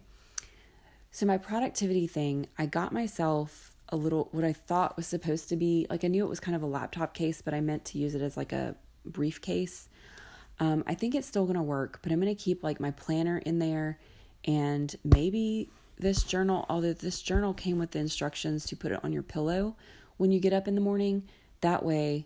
so 1.11 1.25
my 1.25 1.37
productivity 1.37 2.07
thing, 2.07 2.47
I 2.57 2.65
got 2.65 2.93
myself 2.93 3.71
a 3.89 3.95
little, 3.95 4.29
what 4.31 4.43
I 4.43 4.53
thought 4.53 4.95
was 4.95 5.07
supposed 5.07 5.49
to 5.49 5.55
be 5.55 5.87
like, 5.89 6.03
I 6.03 6.07
knew 6.07 6.23
it 6.25 6.29
was 6.29 6.39
kind 6.39 6.55
of 6.55 6.61
a 6.61 6.67
laptop 6.67 7.13
case, 7.13 7.41
but 7.41 7.53
I 7.53 7.61
meant 7.61 7.85
to 7.85 7.97
use 7.97 8.15
it 8.15 8.21
as 8.21 8.37
like 8.37 8.53
a 8.53 8.75
briefcase. 9.05 9.89
Um, 10.59 10.83
I 10.87 10.93
think 10.93 11.15
it's 11.15 11.27
still 11.27 11.45
to 11.47 11.61
work, 11.61 11.99
but 12.01 12.11
I'm 12.11 12.19
to 12.27 12.35
keep 12.35 12.63
like 12.63 12.79
my 12.79 12.91
planner 12.91 13.37
in 13.39 13.59
there 13.59 13.97
and 14.45 14.93
maybe 15.03 15.69
this 15.97 16.23
journal, 16.23 16.65
although 16.69 16.93
this 16.93 17.21
journal 17.21 17.53
came 17.53 17.77
with 17.77 17.91
the 17.91 17.99
instructions 17.99 18.65
to 18.67 18.75
put 18.75 18.91
it 18.91 19.03
on 19.03 19.11
your 19.11 19.23
pillow 19.23 19.75
when 20.17 20.31
you 20.31 20.39
get 20.39 20.53
up 20.53 20.67
in 20.67 20.75
the 20.75 20.81
morning. 20.81 21.23
That 21.61 21.83
way, 21.83 22.25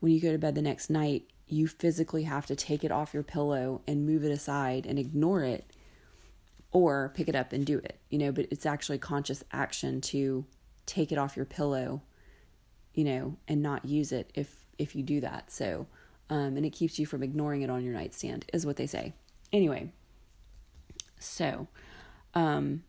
when 0.00 0.12
you 0.12 0.20
go 0.20 0.32
to 0.32 0.38
bed 0.38 0.54
the 0.54 0.62
next 0.62 0.88
night, 0.90 1.24
you 1.46 1.66
physically 1.66 2.24
have 2.24 2.46
to 2.46 2.56
take 2.56 2.84
it 2.84 2.92
off 2.92 3.14
your 3.14 3.22
pillow 3.22 3.82
and 3.86 4.06
move 4.06 4.24
it 4.24 4.30
aside 4.30 4.86
and 4.86 4.98
ignore 4.98 5.42
it 5.42 5.64
or 6.70 7.12
pick 7.14 7.28
it 7.28 7.34
up 7.34 7.52
and 7.52 7.64
do 7.64 7.78
it, 7.78 7.98
you 8.10 8.18
know, 8.18 8.30
but 8.30 8.46
it's 8.50 8.66
actually 8.66 8.98
conscious 8.98 9.42
action 9.52 10.00
to 10.00 10.44
take 10.88 11.12
it 11.12 11.18
off 11.18 11.36
your 11.36 11.44
pillow, 11.44 12.02
you 12.94 13.04
know, 13.04 13.36
and 13.46 13.62
not 13.62 13.84
use 13.84 14.10
it 14.10 14.32
if 14.34 14.64
if 14.78 14.96
you 14.96 15.02
do 15.02 15.20
that. 15.20 15.52
So, 15.52 15.86
um, 16.30 16.56
and 16.56 16.64
it 16.64 16.70
keeps 16.70 16.98
you 16.98 17.06
from 17.06 17.22
ignoring 17.22 17.62
it 17.62 17.70
on 17.70 17.84
your 17.84 17.94
nightstand, 17.94 18.46
is 18.52 18.66
what 18.66 18.76
they 18.76 18.86
say. 18.86 19.12
Anyway, 19.52 19.92
so, 21.18 21.68
um, 22.34 22.82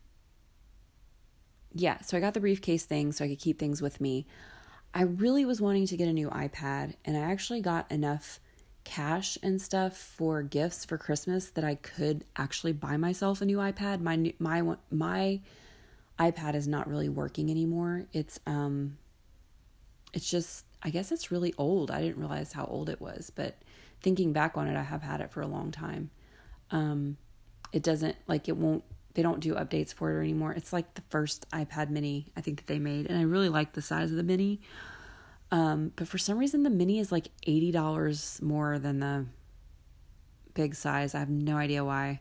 yeah, 1.72 2.00
so 2.00 2.16
I 2.16 2.20
got 2.20 2.34
the 2.34 2.40
briefcase 2.40 2.84
thing 2.84 3.12
so 3.12 3.24
I 3.24 3.28
could 3.28 3.38
keep 3.38 3.58
things 3.58 3.80
with 3.80 4.00
me. 4.00 4.26
I 4.92 5.02
really 5.02 5.44
was 5.44 5.60
wanting 5.60 5.86
to 5.86 5.96
get 5.96 6.08
a 6.08 6.12
new 6.12 6.28
iPad, 6.30 6.94
and 7.04 7.16
I 7.16 7.20
actually 7.20 7.60
got 7.60 7.90
enough 7.92 8.40
cash 8.82 9.38
and 9.42 9.60
stuff 9.60 9.96
for 9.96 10.42
gifts 10.42 10.84
for 10.84 10.98
Christmas 10.98 11.50
that 11.50 11.64
I 11.64 11.76
could 11.76 12.24
actually 12.36 12.72
buy 12.72 12.96
myself 12.96 13.40
a 13.40 13.44
new 13.44 13.58
iPad. 13.58 14.00
My 14.00 14.32
my 14.38 14.76
my 14.90 15.40
iPad 16.20 16.54
is 16.54 16.68
not 16.68 16.88
really 16.88 17.08
working 17.08 17.50
anymore. 17.50 18.04
It's 18.12 18.38
um 18.46 18.98
it's 20.12 20.30
just 20.30 20.66
I 20.82 20.90
guess 20.90 21.10
it's 21.10 21.30
really 21.30 21.54
old. 21.56 21.90
I 21.90 22.02
didn't 22.02 22.18
realize 22.18 22.52
how 22.52 22.66
old 22.66 22.88
it 22.88 23.00
was, 23.00 23.30
but 23.34 23.56
thinking 24.02 24.32
back 24.32 24.56
on 24.56 24.68
it, 24.68 24.76
I 24.76 24.82
have 24.82 25.02
had 25.02 25.20
it 25.20 25.32
for 25.32 25.40
a 25.40 25.46
long 25.46 25.70
time. 25.70 26.10
Um 26.70 27.16
it 27.72 27.82
doesn't 27.82 28.16
like 28.28 28.48
it 28.48 28.56
won't 28.56 28.84
they 29.14 29.22
don't 29.22 29.40
do 29.40 29.54
updates 29.54 29.92
for 29.92 30.12
it 30.12 30.20
anymore. 30.20 30.52
It's 30.52 30.72
like 30.72 30.94
the 30.94 31.02
first 31.08 31.48
iPad 31.50 31.88
mini 31.88 32.30
I 32.36 32.42
think 32.42 32.58
that 32.58 32.66
they 32.66 32.78
made 32.78 33.06
and 33.06 33.18
I 33.18 33.22
really 33.22 33.48
like 33.48 33.72
the 33.72 33.82
size 33.82 34.10
of 34.10 34.16
the 34.16 34.22
mini. 34.22 34.60
Um, 35.52 35.92
but 35.96 36.06
for 36.06 36.18
some 36.18 36.38
reason, 36.38 36.62
the 36.62 36.70
mini 36.70 37.00
is 37.00 37.10
like 37.10 37.28
$80 37.46 38.40
more 38.40 38.78
than 38.78 39.00
the 39.00 39.26
big 40.54 40.76
size. 40.76 41.14
I 41.14 41.18
have 41.18 41.28
no 41.28 41.56
idea 41.56 41.84
why. 41.84 42.20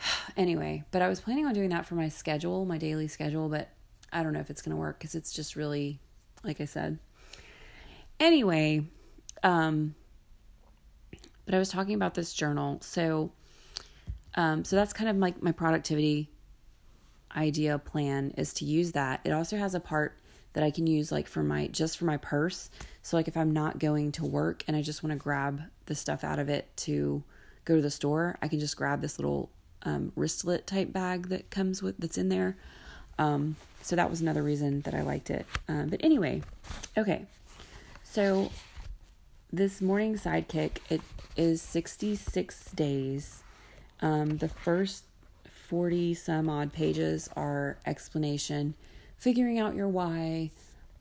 anyway, 0.36 0.84
but 0.90 1.02
I 1.02 1.08
was 1.08 1.20
planning 1.20 1.46
on 1.46 1.54
doing 1.54 1.70
that 1.70 1.86
for 1.86 1.94
my 1.94 2.08
schedule, 2.08 2.64
my 2.64 2.78
daily 2.78 3.08
schedule, 3.08 3.48
but 3.48 3.68
I 4.12 4.22
don't 4.22 4.32
know 4.32 4.40
if 4.40 4.50
it's 4.50 4.62
going 4.62 4.74
to 4.74 4.80
work 4.80 4.98
because 4.98 5.14
it's 5.14 5.32
just 5.32 5.56
really, 5.56 6.00
like 6.44 6.60
I 6.60 6.64
said. 6.64 6.98
Anyway, 8.20 8.84
um, 9.42 9.94
but 11.44 11.54
I 11.54 11.58
was 11.58 11.68
talking 11.68 11.94
about 11.94 12.14
this 12.14 12.32
journal. 12.32 12.78
So, 12.82 13.32
um, 14.34 14.64
so 14.64 14.76
that's 14.76 14.92
kind 14.92 15.08
of 15.08 15.16
like 15.16 15.42
my 15.42 15.52
productivity 15.52 16.28
idea 17.36 17.78
plan 17.78 18.32
is 18.36 18.54
to 18.54 18.64
use 18.64 18.92
that. 18.92 19.20
It 19.24 19.32
also 19.32 19.56
has 19.56 19.74
a 19.74 19.80
part 19.80 20.18
that 20.54 20.64
I 20.64 20.70
can 20.70 20.86
use 20.86 21.12
like 21.12 21.28
for 21.28 21.42
my 21.42 21.68
just 21.68 21.98
for 21.98 22.04
my 22.04 22.16
purse. 22.16 22.70
So 23.02 23.16
like 23.16 23.28
if 23.28 23.36
I'm 23.36 23.52
not 23.52 23.78
going 23.78 24.12
to 24.12 24.24
work 24.24 24.64
and 24.66 24.76
I 24.76 24.82
just 24.82 25.02
want 25.02 25.12
to 25.12 25.18
grab 25.18 25.62
the 25.86 25.94
stuff 25.94 26.24
out 26.24 26.38
of 26.38 26.48
it 26.48 26.68
to 26.78 27.22
go 27.64 27.76
to 27.76 27.82
the 27.82 27.90
store, 27.90 28.38
I 28.42 28.48
can 28.48 28.58
just 28.58 28.76
grab 28.76 29.00
this 29.00 29.18
little 29.18 29.50
um, 29.82 30.12
wristlet 30.16 30.66
type 30.66 30.92
bag 30.92 31.28
that 31.28 31.50
comes 31.50 31.82
with 31.82 31.98
that's 31.98 32.18
in 32.18 32.28
there. 32.28 32.56
Um, 33.18 33.56
so 33.82 33.96
that 33.96 34.10
was 34.10 34.20
another 34.20 34.42
reason 34.42 34.82
that 34.82 34.94
I 34.94 35.02
liked 35.02 35.30
it. 35.30 35.46
Um, 35.68 35.88
but 35.88 36.00
anyway, 36.02 36.42
okay. 36.96 37.26
So 38.04 38.50
this 39.52 39.80
morning 39.80 40.14
sidekick 40.14 40.78
it 40.90 41.00
is 41.36 41.62
66 41.62 42.70
days. 42.72 43.42
Um, 44.00 44.38
the 44.38 44.48
first 44.48 45.04
40 45.68 46.14
some 46.14 46.48
odd 46.48 46.72
pages 46.72 47.28
are 47.36 47.78
explanation 47.84 48.74
figuring 49.18 49.58
out 49.58 49.74
your 49.74 49.88
why, 49.88 50.50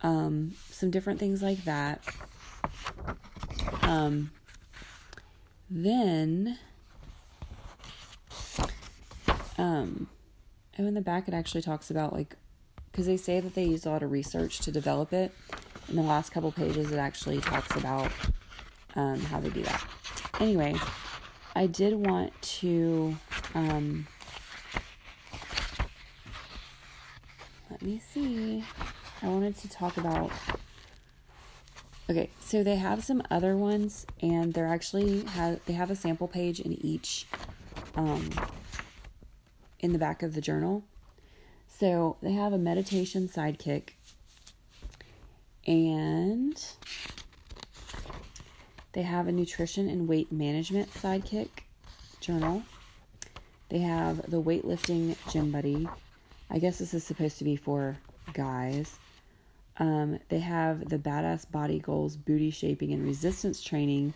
um, 0.01 0.53
some 0.69 0.91
different 0.91 1.19
things 1.19 1.41
like 1.41 1.63
that. 1.65 2.01
Um, 3.83 4.31
then, 5.69 6.57
um, 9.57 10.09
oh, 10.79 10.85
in 10.85 10.93
the 10.93 11.01
back, 11.01 11.27
it 11.27 11.33
actually 11.33 11.61
talks 11.61 11.89
about 11.89 12.13
like, 12.13 12.35
because 12.91 13.05
they 13.05 13.17
say 13.17 13.39
that 13.39 13.55
they 13.55 13.65
used 13.65 13.85
a 13.85 13.89
lot 13.89 14.03
of 14.03 14.11
research 14.11 14.59
to 14.59 14.71
develop 14.71 15.13
it. 15.13 15.31
In 15.89 15.95
the 15.95 16.01
last 16.01 16.31
couple 16.31 16.51
pages, 16.51 16.91
it 16.91 16.97
actually 16.97 17.39
talks 17.39 17.75
about 17.75 18.11
um, 18.95 19.19
how 19.21 19.39
they 19.39 19.49
do 19.49 19.63
that. 19.63 19.87
Anyway, 20.39 20.75
I 21.55 21.67
did 21.67 21.93
want 21.93 22.33
to 22.41 23.15
um, 23.55 24.05
let 27.71 27.81
me 27.81 27.99
see. 27.99 28.63
I 29.21 29.27
wanted 29.27 29.57
to 29.57 29.69
talk 29.69 29.97
about. 29.97 30.31
Okay, 32.09 32.29
so 32.39 32.63
they 32.63 32.75
have 32.77 33.03
some 33.03 33.21
other 33.29 33.55
ones, 33.55 34.05
and 34.21 34.53
they're 34.53 34.67
actually 34.67 35.23
have 35.25 35.59
they 35.65 35.73
have 35.73 35.91
a 35.91 35.95
sample 35.95 36.27
page 36.27 36.59
in 36.59 36.73
each, 36.85 37.27
um, 37.95 38.29
in 39.79 39.93
the 39.93 39.99
back 39.99 40.23
of 40.23 40.33
the 40.33 40.41
journal. 40.41 40.83
So 41.67 42.17
they 42.21 42.33
have 42.33 42.53
a 42.53 42.57
meditation 42.57 43.27
sidekick, 43.27 43.89
and 45.65 46.65
they 48.93 49.03
have 49.03 49.27
a 49.27 49.31
nutrition 49.31 49.89
and 49.89 50.07
weight 50.07 50.31
management 50.31 50.91
sidekick 50.93 51.49
journal. 52.19 52.63
They 53.69 53.79
have 53.79 54.29
the 54.29 54.41
weightlifting 54.41 55.15
gym 55.31 55.51
buddy 55.51 55.87
I 56.49 56.59
guess 56.59 56.79
this 56.79 56.93
is 56.93 57.03
supposed 57.03 57.37
to 57.39 57.43
be 57.43 57.55
for 57.55 57.97
guys. 58.33 58.97
Um, 59.79 60.19
they 60.29 60.39
have 60.39 60.89
the 60.89 60.97
Badass 60.97 61.49
Body 61.51 61.79
Goals 61.79 62.15
Booty 62.15 62.51
Shaping 62.51 62.93
and 62.93 63.05
Resistance 63.05 63.61
Training, 63.61 64.13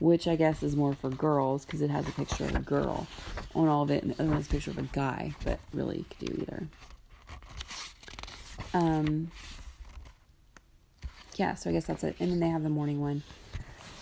which 0.00 0.28
I 0.28 0.36
guess 0.36 0.62
is 0.62 0.76
more 0.76 0.94
for 0.94 1.10
girls 1.10 1.64
because 1.64 1.82
it 1.82 1.90
has 1.90 2.08
a 2.08 2.12
picture 2.12 2.44
of 2.44 2.54
a 2.54 2.60
girl 2.60 3.06
on 3.54 3.68
all 3.68 3.82
of 3.82 3.90
it, 3.90 4.02
and 4.02 4.12
the 4.12 4.20
other 4.20 4.28
one 4.28 4.36
has 4.36 4.46
a 4.46 4.50
picture 4.50 4.70
of 4.70 4.78
a 4.78 4.82
guy, 4.82 5.34
but 5.44 5.58
really 5.72 5.98
you 5.98 6.04
could 6.04 6.34
do 6.34 6.42
either. 6.42 6.68
Um, 8.74 9.30
yeah, 11.36 11.54
so 11.54 11.70
I 11.70 11.72
guess 11.72 11.86
that's 11.86 12.04
it. 12.04 12.16
And 12.20 12.30
then 12.30 12.40
they 12.40 12.48
have 12.48 12.62
the 12.62 12.68
morning 12.68 13.00
one. 13.00 13.22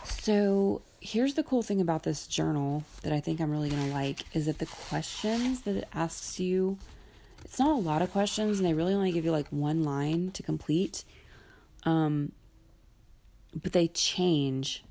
So 0.04 0.82
here's 1.00 1.34
the 1.34 1.42
cool 1.42 1.62
thing 1.62 1.80
about 1.80 2.02
this 2.02 2.26
journal 2.26 2.84
that 3.02 3.12
I 3.12 3.20
think 3.20 3.40
I'm 3.40 3.50
really 3.50 3.68
gonna 3.68 3.92
like 3.92 4.24
is 4.34 4.46
that 4.46 4.58
the 4.58 4.66
questions 4.66 5.62
that 5.62 5.76
it 5.76 5.88
asks 5.94 6.40
you, 6.40 6.78
it's 7.44 7.58
not 7.58 7.70
a 7.70 7.80
lot 7.80 8.02
of 8.02 8.10
questions, 8.10 8.58
and 8.58 8.66
they 8.66 8.74
really 8.74 8.94
only 8.94 9.12
give 9.12 9.24
you 9.24 9.30
like 9.30 9.48
one 9.48 9.84
line 9.84 10.30
to 10.32 10.42
complete. 10.42 11.04
Um, 11.84 12.32
but 13.54 13.72
they 13.72 13.88
change, 13.88 14.82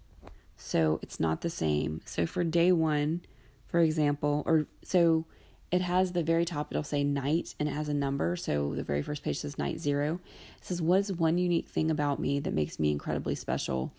so 0.58 1.00
it's 1.02 1.20
not 1.20 1.42
the 1.42 1.50
same. 1.50 2.02
So 2.06 2.26
for 2.26 2.44
day 2.44 2.72
one, 2.72 3.22
for 3.68 3.80
example, 3.80 4.44
or 4.46 4.68
so 4.84 5.26
it 5.72 5.82
has 5.82 6.14
the 6.14 6.24
very 6.24 6.46
top, 6.46 6.72
it'll 6.72 6.84
say 6.84 7.04
night 7.04 7.56
and 7.60 7.68
it 7.68 7.74
has 7.74 7.90
a 7.90 7.94
number. 7.94 8.36
So 8.36 8.76
the 8.76 8.84
very 8.84 9.02
first 9.02 9.24
page 9.24 9.40
says 9.40 9.58
night 9.58 9.80
zero. 9.80 10.20
It 10.58 10.66
says, 10.66 10.82
What 10.82 11.00
is 11.00 11.12
one 11.12 11.38
unique 11.38 11.68
thing 11.68 11.92
about 11.92 12.20
me 12.20 12.40
that 12.40 12.54
makes 12.54 12.80
me 12.80 12.92
incredibly 12.92 13.36
special? 13.36 13.94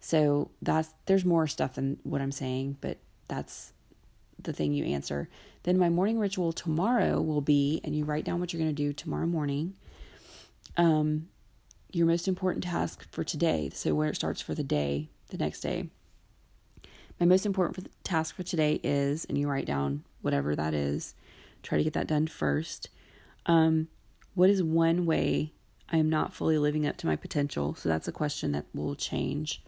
So 0.00 0.50
that's 0.60 0.92
there's 1.06 1.24
more 1.24 1.46
stuff 1.46 1.74
than 1.74 1.98
what 2.02 2.20
I'm 2.20 2.32
saying, 2.32 2.78
but 2.80 2.98
that's 3.28 3.72
the 4.42 4.52
thing 4.52 4.72
you 4.72 4.84
answer. 4.84 5.28
Then 5.62 5.78
my 5.78 5.88
morning 5.88 6.18
ritual 6.18 6.52
tomorrow 6.52 7.20
will 7.20 7.40
be, 7.40 7.80
and 7.84 7.96
you 7.96 8.04
write 8.04 8.24
down 8.24 8.40
what 8.40 8.52
you're 8.52 8.60
going 8.60 8.74
to 8.74 8.82
do 8.82 8.92
tomorrow 8.92 9.26
morning. 9.26 9.74
Um, 10.76 11.28
your 11.90 12.06
most 12.06 12.28
important 12.28 12.64
task 12.64 13.06
for 13.12 13.24
today. 13.24 13.70
So 13.72 13.94
where 13.94 14.08
it 14.08 14.16
starts 14.16 14.42
for 14.42 14.54
the 14.54 14.64
day, 14.64 15.08
the 15.28 15.38
next 15.38 15.60
day. 15.60 15.88
My 17.20 17.26
most 17.26 17.46
important 17.46 17.88
task 18.02 18.34
for 18.34 18.42
today 18.42 18.80
is, 18.82 19.24
and 19.26 19.38
you 19.38 19.48
write 19.48 19.66
down 19.66 20.04
whatever 20.22 20.56
that 20.56 20.74
is. 20.74 21.14
Try 21.62 21.78
to 21.78 21.84
get 21.84 21.92
that 21.92 22.08
done 22.08 22.26
first. 22.26 22.88
Um, 23.46 23.88
what 24.34 24.50
is 24.50 24.62
one 24.62 25.06
way 25.06 25.52
I 25.90 25.98
am 25.98 26.10
not 26.10 26.34
fully 26.34 26.58
living 26.58 26.86
up 26.86 26.96
to 26.98 27.06
my 27.06 27.16
potential? 27.16 27.74
So 27.74 27.88
that's 27.88 28.08
a 28.08 28.12
question 28.12 28.52
that 28.52 28.66
will 28.74 28.94
change 28.94 29.62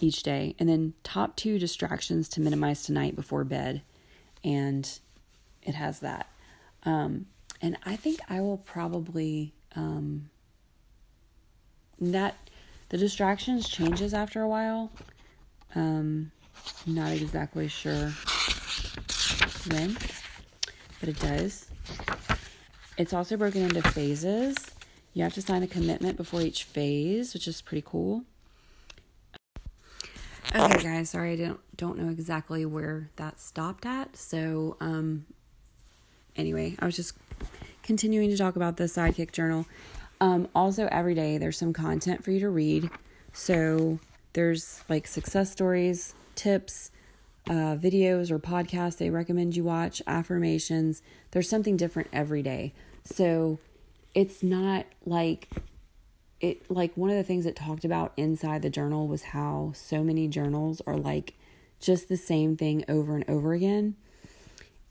each 0.00 0.22
day. 0.22 0.54
And 0.58 0.68
then 0.68 0.94
top 1.02 1.36
two 1.36 1.58
distractions 1.58 2.28
to 2.30 2.40
minimize 2.40 2.82
tonight 2.82 3.16
before 3.16 3.44
bed. 3.44 3.82
And 4.44 4.88
it 5.62 5.74
has 5.74 6.00
that. 6.00 6.28
Um, 6.84 7.26
and 7.60 7.76
I 7.84 7.96
think 7.96 8.20
I 8.28 8.40
will 8.40 8.58
probably 8.58 9.52
um, 9.76 10.30
that 12.00 12.49
the 12.90 12.98
distractions 12.98 13.68
changes 13.68 14.12
after 14.12 14.42
a 14.42 14.48
while. 14.48 14.90
Um, 15.74 16.32
not 16.86 17.12
exactly 17.12 17.68
sure 17.68 18.12
when, 19.68 19.96
but 21.00 21.08
it 21.08 21.18
does. 21.18 21.70
It's 22.98 23.12
also 23.12 23.36
broken 23.36 23.62
into 23.62 23.80
phases. 23.82 24.56
You 25.14 25.22
have 25.22 25.34
to 25.34 25.42
sign 25.42 25.62
a 25.62 25.66
commitment 25.66 26.16
before 26.16 26.42
each 26.42 26.64
phase, 26.64 27.32
which 27.32 27.48
is 27.48 27.62
pretty 27.62 27.82
cool. 27.86 28.24
Okay, 30.54 30.82
guys, 30.82 31.10
sorry 31.10 31.32
I 31.32 31.36
don't 31.36 31.60
don't 31.76 31.96
know 31.96 32.10
exactly 32.10 32.66
where 32.66 33.08
that 33.16 33.40
stopped 33.40 33.86
at. 33.86 34.16
So, 34.16 34.76
um 34.80 35.26
anyway, 36.36 36.74
I 36.80 36.86
was 36.86 36.96
just 36.96 37.14
continuing 37.82 38.30
to 38.30 38.36
talk 38.36 38.56
about 38.56 38.76
the 38.76 38.84
sidekick 38.84 39.32
journal. 39.32 39.66
Um 40.20 40.48
also 40.54 40.88
every 40.90 41.14
day 41.14 41.38
there's 41.38 41.58
some 41.58 41.72
content 41.72 42.22
for 42.24 42.30
you 42.30 42.40
to 42.40 42.50
read. 42.50 42.90
So, 43.32 44.00
there's 44.32 44.82
like 44.88 45.06
success 45.06 45.50
stories, 45.52 46.14
tips, 46.34 46.90
uh, 47.48 47.76
videos 47.76 48.30
or 48.30 48.38
podcasts 48.38 48.98
they 48.98 49.10
recommend 49.10 49.56
you 49.56 49.64
watch, 49.64 50.02
affirmations. 50.06 51.02
There's 51.30 51.48
something 51.48 51.76
different 51.76 52.08
every 52.12 52.42
day. 52.42 52.72
So, 53.04 53.58
it's 54.14 54.42
not 54.42 54.86
like 55.04 55.48
it 56.40 56.70
like 56.70 56.96
one 56.96 57.10
of 57.10 57.16
the 57.16 57.22
things 57.22 57.46
it 57.46 57.54
talked 57.56 57.84
about 57.84 58.12
inside 58.16 58.62
the 58.62 58.70
journal 58.70 59.06
was 59.06 59.22
how 59.22 59.72
so 59.74 60.02
many 60.02 60.26
journals 60.26 60.80
are 60.86 60.96
like 60.96 61.34
just 61.80 62.08
the 62.08 62.16
same 62.16 62.56
thing 62.56 62.84
over 62.88 63.14
and 63.14 63.28
over 63.28 63.52
again. 63.52 63.94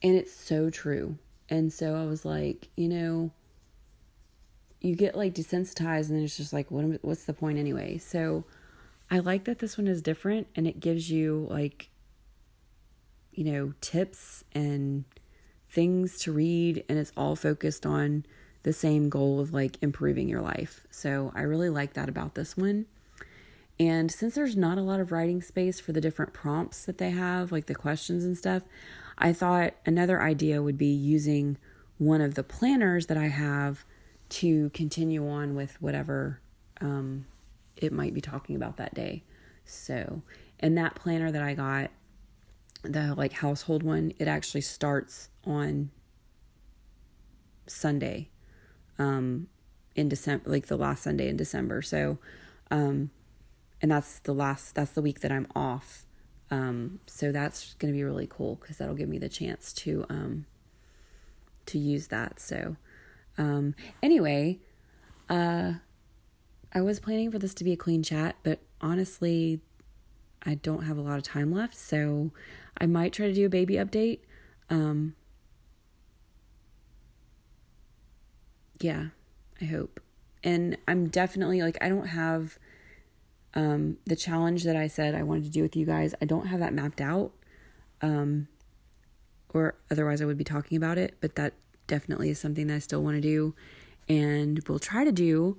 And 0.01 0.15
it's 0.15 0.33
so 0.33 0.69
true. 0.69 1.17
And 1.49 1.73
so 1.73 1.95
I 1.95 2.05
was 2.05 2.23
like, 2.23 2.69
you 2.75 2.87
know, 2.87 3.31
you 4.81 4.95
get 4.95 5.15
like 5.15 5.33
desensitized 5.33 6.07
and 6.07 6.17
then 6.17 6.23
it's 6.23 6.37
just 6.37 6.53
like 6.53 6.71
what 6.71 7.03
what's 7.03 7.25
the 7.25 7.33
point 7.33 7.57
anyway? 7.57 7.97
So 7.97 8.45
I 9.11 9.19
like 9.19 9.45
that 9.45 9.59
this 9.59 9.77
one 9.77 9.87
is 9.87 10.01
different 10.01 10.47
and 10.55 10.67
it 10.67 10.79
gives 10.79 11.09
you 11.09 11.47
like 11.49 11.89
you 13.31 13.43
know, 13.45 13.73
tips 13.79 14.43
and 14.53 15.05
things 15.69 16.17
to 16.19 16.31
read 16.31 16.83
and 16.89 16.97
it's 16.97 17.13
all 17.15 17.35
focused 17.35 17.85
on 17.85 18.25
the 18.63 18.73
same 18.73 19.07
goal 19.07 19.39
of 19.39 19.53
like 19.53 19.77
improving 19.81 20.27
your 20.27 20.41
life. 20.41 20.85
So 20.91 21.31
I 21.33 21.41
really 21.41 21.69
like 21.69 21.93
that 21.93 22.09
about 22.09 22.35
this 22.35 22.57
one. 22.57 22.85
And 23.79 24.11
since 24.11 24.35
there's 24.35 24.57
not 24.57 24.77
a 24.77 24.81
lot 24.81 24.99
of 24.99 25.13
writing 25.13 25.41
space 25.41 25.79
for 25.79 25.93
the 25.93 26.01
different 26.01 26.33
prompts 26.33 26.83
that 26.85 26.97
they 26.97 27.11
have, 27.11 27.51
like 27.51 27.67
the 27.67 27.75
questions 27.75 28.25
and 28.25 28.37
stuff, 28.37 28.63
I 29.17 29.31
thought 29.31 29.73
another 29.85 30.21
idea 30.21 30.61
would 30.61 30.77
be 30.77 30.87
using 30.87 31.57
one 31.97 32.19
of 32.19 32.35
the 32.35 32.43
planners 32.43 33.05
that 33.05 33.17
I 33.17 33.27
have 33.27 33.85
to 34.29 34.69
continue 34.71 35.27
on 35.27 35.55
with 35.55 35.81
whatever 35.81 36.39
um, 36.81 37.25
it 37.75 37.91
might 37.91 38.13
be 38.13 38.21
talking 38.21 38.55
about 38.55 38.77
that 38.77 38.93
day. 38.93 39.23
So, 39.65 40.21
in 40.59 40.75
that 40.75 40.95
planner 40.95 41.31
that 41.31 41.41
I 41.41 41.53
got, 41.53 41.91
the 42.83 43.13
like 43.15 43.33
household 43.33 43.83
one, 43.83 44.13
it 44.19 44.27
actually 44.27 44.61
starts 44.61 45.29
on 45.45 45.91
Sunday 47.67 48.29
um, 48.97 49.47
in 49.95 50.09
December, 50.09 50.49
like 50.49 50.67
the 50.67 50.77
last 50.77 51.03
Sunday 51.03 51.29
in 51.29 51.37
December. 51.37 51.81
So, 51.81 52.17
um, 52.71 53.11
and 53.81 53.91
that's 53.91 54.19
the 54.19 54.33
last, 54.33 54.75
that's 54.75 54.91
the 54.91 55.01
week 55.01 55.21
that 55.21 55.31
I'm 55.31 55.47
off. 55.55 56.05
Um, 56.51 56.99
so 57.05 57.31
that's 57.31 57.75
going 57.75 57.93
to 57.93 57.97
be 57.97 58.03
really 58.03 58.27
cool 58.27 58.55
because 58.55 58.77
that'll 58.77 58.95
give 58.95 59.09
me 59.09 59.19
the 59.19 59.29
chance 59.29 59.71
to, 59.73 60.05
um, 60.09 60.45
to 61.67 61.77
use 61.77 62.07
that. 62.07 62.39
So, 62.39 62.75
um, 63.39 63.73
anyway, 64.03 64.59
uh, 65.29 65.73
I 66.73 66.81
was 66.81 66.99
planning 66.99 67.31
for 67.31 67.39
this 67.39 67.53
to 67.55 67.63
be 67.63 67.71
a 67.71 67.77
clean 67.77 68.03
chat, 68.03 68.35
but 68.43 68.59
honestly, 68.81 69.61
I 70.43 70.55
don't 70.55 70.83
have 70.83 70.97
a 70.97 71.01
lot 71.01 71.17
of 71.17 71.23
time 71.23 71.51
left. 71.51 71.75
So 71.75 72.31
I 72.77 72.85
might 72.85 73.13
try 73.13 73.27
to 73.27 73.33
do 73.33 73.45
a 73.45 73.49
baby 73.49 73.75
update. 73.75 74.19
Um, 74.69 75.15
yeah, 78.81 79.07
I 79.61 79.65
hope. 79.65 79.99
And 80.43 80.77
I'm 80.87 81.07
definitely 81.07 81.61
like, 81.61 81.77
I 81.81 81.89
don't 81.89 82.07
have 82.07 82.59
um, 83.53 83.97
the 84.05 84.15
challenge 84.15 84.63
that 84.65 84.75
I 84.75 84.87
said 84.87 85.15
I 85.15 85.23
wanted 85.23 85.45
to 85.45 85.49
do 85.49 85.61
with 85.61 85.75
you 85.75 85.85
guys. 85.85 86.13
I 86.21 86.25
don't 86.25 86.47
have 86.47 86.59
that 86.59 86.73
mapped 86.73 87.01
out. 87.01 87.31
Um, 88.01 88.47
or 89.53 89.75
otherwise 89.89 90.21
I 90.21 90.25
would 90.25 90.37
be 90.37 90.43
talking 90.43 90.77
about 90.77 90.97
it, 90.97 91.15
but 91.21 91.35
that 91.35 91.53
definitely 91.89 92.29
is 92.29 92.39
something 92.39 92.67
that 92.67 92.75
I 92.75 92.79
still 92.79 93.03
want 93.03 93.17
to 93.17 93.21
do 93.21 93.53
and 94.07 94.61
we'll 94.67 94.79
try 94.79 95.03
to 95.03 95.11
do. 95.11 95.57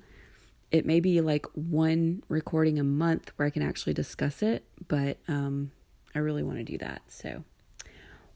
It 0.71 0.87
may 0.87 1.01
be 1.01 1.21
like 1.21 1.47
one 1.55 2.23
recording 2.29 2.79
a 2.79 2.85
month 2.85 3.33
where 3.37 3.47
I 3.47 3.51
can 3.51 3.63
actually 3.63 3.93
discuss 3.93 4.43
it, 4.43 4.65
but 4.89 5.19
um, 5.29 5.73
I 6.15 6.21
really 6.21 6.43
want 6.43 6.59
to 6.59 6.65
do 6.65 6.79
that. 6.79 7.03
So 7.09 7.45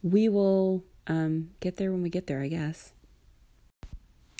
we 0.02 0.28
will 0.28 0.84
um, 1.06 1.50
get 1.60 1.76
there 1.76 1.90
when 1.90 2.02
we 2.02 2.10
get 2.10 2.26
there, 2.26 2.42
I 2.42 2.48
guess. 2.48 2.92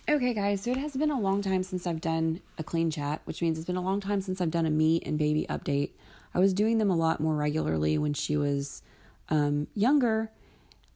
Okay, 0.07 0.35
guys, 0.35 0.61
so 0.61 0.71
it 0.71 0.77
has 0.77 0.95
been 0.97 1.11
a 1.11 1.19
long 1.19 1.41
time 1.41 1.63
since 1.63 1.87
I've 1.87 2.01
done 2.01 2.43
a 2.59 2.63
clean 2.63 2.91
chat, 2.91 3.23
which 3.25 3.41
means 3.41 3.57
it's 3.57 3.67
been 3.67 3.77
a 3.77 3.83
long 3.83 4.01
time 4.01 4.21
since 4.21 4.41
I've 4.41 4.51
done 4.51 4.67
a 4.67 4.71
me 4.71 5.01
and 5.01 5.19
baby 5.19 5.47
update. 5.49 5.93
I 6.35 6.41
was 6.41 6.53
doing 6.53 6.77
them 6.77 6.91
a 6.91 6.97
lot 6.97 7.21
more 7.21 7.35
regularly 7.35 7.97
when 7.97 8.13
she 8.13 8.37
was 8.37 8.83
um, 9.31 9.67
younger, 9.75 10.31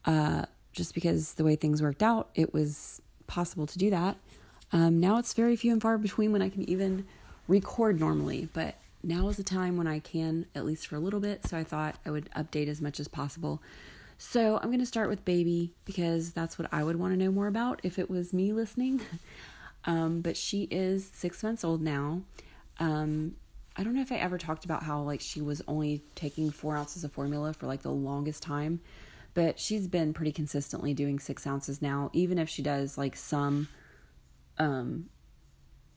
uh, 0.04 0.44
just 0.72 0.94
because 0.94 1.34
the 1.34 1.44
way 1.44 1.56
things 1.56 1.82
worked 1.82 2.02
out, 2.02 2.30
it 2.34 2.52
was 2.52 3.00
possible 3.26 3.66
to 3.66 3.78
do 3.78 3.90
that. 3.90 4.16
Um, 4.72 5.00
now 5.00 5.18
it's 5.18 5.32
very 5.32 5.56
few 5.56 5.72
and 5.72 5.80
far 5.80 5.98
between 5.98 6.32
when 6.32 6.42
I 6.42 6.48
can 6.48 6.68
even 6.68 7.06
record 7.46 7.98
normally, 7.98 8.48
but 8.52 8.76
now 9.02 9.28
is 9.28 9.36
the 9.36 9.42
time 9.42 9.76
when 9.76 9.86
I 9.86 9.98
can, 9.98 10.46
at 10.54 10.64
least 10.64 10.86
for 10.86 10.96
a 10.96 11.00
little 11.00 11.20
bit. 11.20 11.46
So 11.46 11.56
I 11.56 11.64
thought 11.64 11.96
I 12.04 12.10
would 12.10 12.28
update 12.36 12.68
as 12.68 12.80
much 12.80 13.00
as 13.00 13.08
possible. 13.08 13.62
So 14.18 14.56
I'm 14.56 14.68
going 14.68 14.80
to 14.80 14.86
start 14.86 15.08
with 15.08 15.24
baby 15.24 15.72
because 15.84 16.32
that's 16.32 16.58
what 16.58 16.68
I 16.72 16.82
would 16.82 16.96
want 16.96 17.12
to 17.12 17.16
know 17.16 17.30
more 17.30 17.46
about 17.46 17.80
if 17.82 17.98
it 17.98 18.10
was 18.10 18.32
me 18.32 18.52
listening. 18.52 19.00
Um, 19.84 20.20
but 20.20 20.36
she 20.36 20.64
is 20.64 21.10
six 21.14 21.42
months 21.42 21.64
old 21.64 21.80
now. 21.80 22.20
Um, 22.78 23.36
I 23.76 23.84
don't 23.84 23.94
know 23.94 24.02
if 24.02 24.12
I 24.12 24.16
ever 24.16 24.36
talked 24.36 24.64
about 24.64 24.82
how 24.82 25.00
like 25.00 25.20
she 25.20 25.40
was 25.40 25.62
only 25.66 26.02
taking 26.14 26.50
four 26.50 26.76
ounces 26.76 27.04
of 27.04 27.12
formula 27.12 27.52
for 27.54 27.66
like 27.66 27.82
the 27.82 27.92
longest 27.92 28.42
time, 28.42 28.80
but 29.34 29.58
she's 29.58 29.86
been 29.86 30.12
pretty 30.12 30.32
consistently 30.32 30.94
doing 30.94 31.18
six 31.18 31.46
ounces 31.46 31.80
now. 31.80 32.10
Even 32.12 32.38
if 32.38 32.48
she 32.48 32.62
does 32.62 32.98
like 32.98 33.16
some, 33.16 33.68
um, 34.58 35.08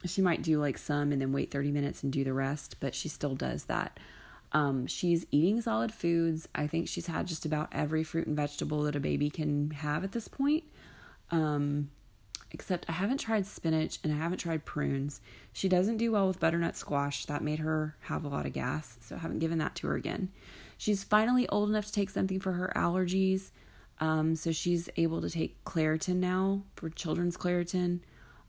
she 0.06 0.22
might 0.22 0.42
do 0.42 0.60
like 0.60 0.78
some 0.78 1.12
and 1.12 1.22
then 1.22 1.32
wait 1.32 1.52
30 1.52 1.72
minutes 1.72 2.04
and 2.04 2.12
do 2.12 2.24
the 2.24 2.34
rest, 2.34 2.78
but 2.80 2.96
she 2.96 3.10
still 3.10 3.36
does 3.36 3.66
that. 3.66 4.00
Um, 4.54 4.86
she's 4.86 5.26
eating 5.32 5.62
solid 5.62 5.94
foods. 5.94 6.48
I 6.54 6.68
think 6.68 6.88
she's 6.88 7.08
had 7.08 7.28
just 7.28 7.46
about 7.46 7.70
every 7.72 8.04
fruit 8.04 8.28
and 8.28 8.36
vegetable 8.36 8.84
that 8.84 8.96
a 8.96 9.00
baby 9.00 9.30
can 9.30 9.72
have 9.72 10.04
at 10.04 10.12
this 10.12 10.28
point. 10.28 10.64
Um, 11.30 11.90
except 12.52 12.90
I 12.90 12.94
haven't 12.94 13.20
tried 13.20 13.46
spinach 13.46 14.00
and 14.04 14.12
I 14.12 14.18
haven't 14.18 14.40
tried 14.40 14.66
prunes. 14.66 15.22
She 15.54 15.70
doesn't 15.70 15.98
do 15.98 16.12
well 16.12 16.28
with 16.28 16.40
butternut 16.40 16.76
squash. 16.76 17.26
That 17.26 17.44
made 17.44 17.60
her 17.60 17.96
have 18.02 18.26
a 18.26 18.28
lot 18.28 18.46
of 18.46 18.54
gas, 18.54 18.98
so 19.00 19.16
I 19.16 19.20
haven't 19.20 19.40
given 19.40 19.58
that 19.60 19.76
to 19.76 19.88
her 19.88 19.96
again. 19.96 20.30
She's 20.82 21.04
finally 21.04 21.48
old 21.50 21.70
enough 21.70 21.86
to 21.86 21.92
take 21.92 22.10
something 22.10 22.40
for 22.40 22.54
her 22.54 22.74
allergies. 22.76 23.52
Um, 24.00 24.36
so 24.36 24.52
she's 24.52 24.90
able 24.98 25.22
to 25.22 25.30
take 25.30 25.64
Claritin 25.64 26.16
now 26.16 26.64
for 26.76 26.90
children's 26.90 27.38
Claritin. 27.38 28.00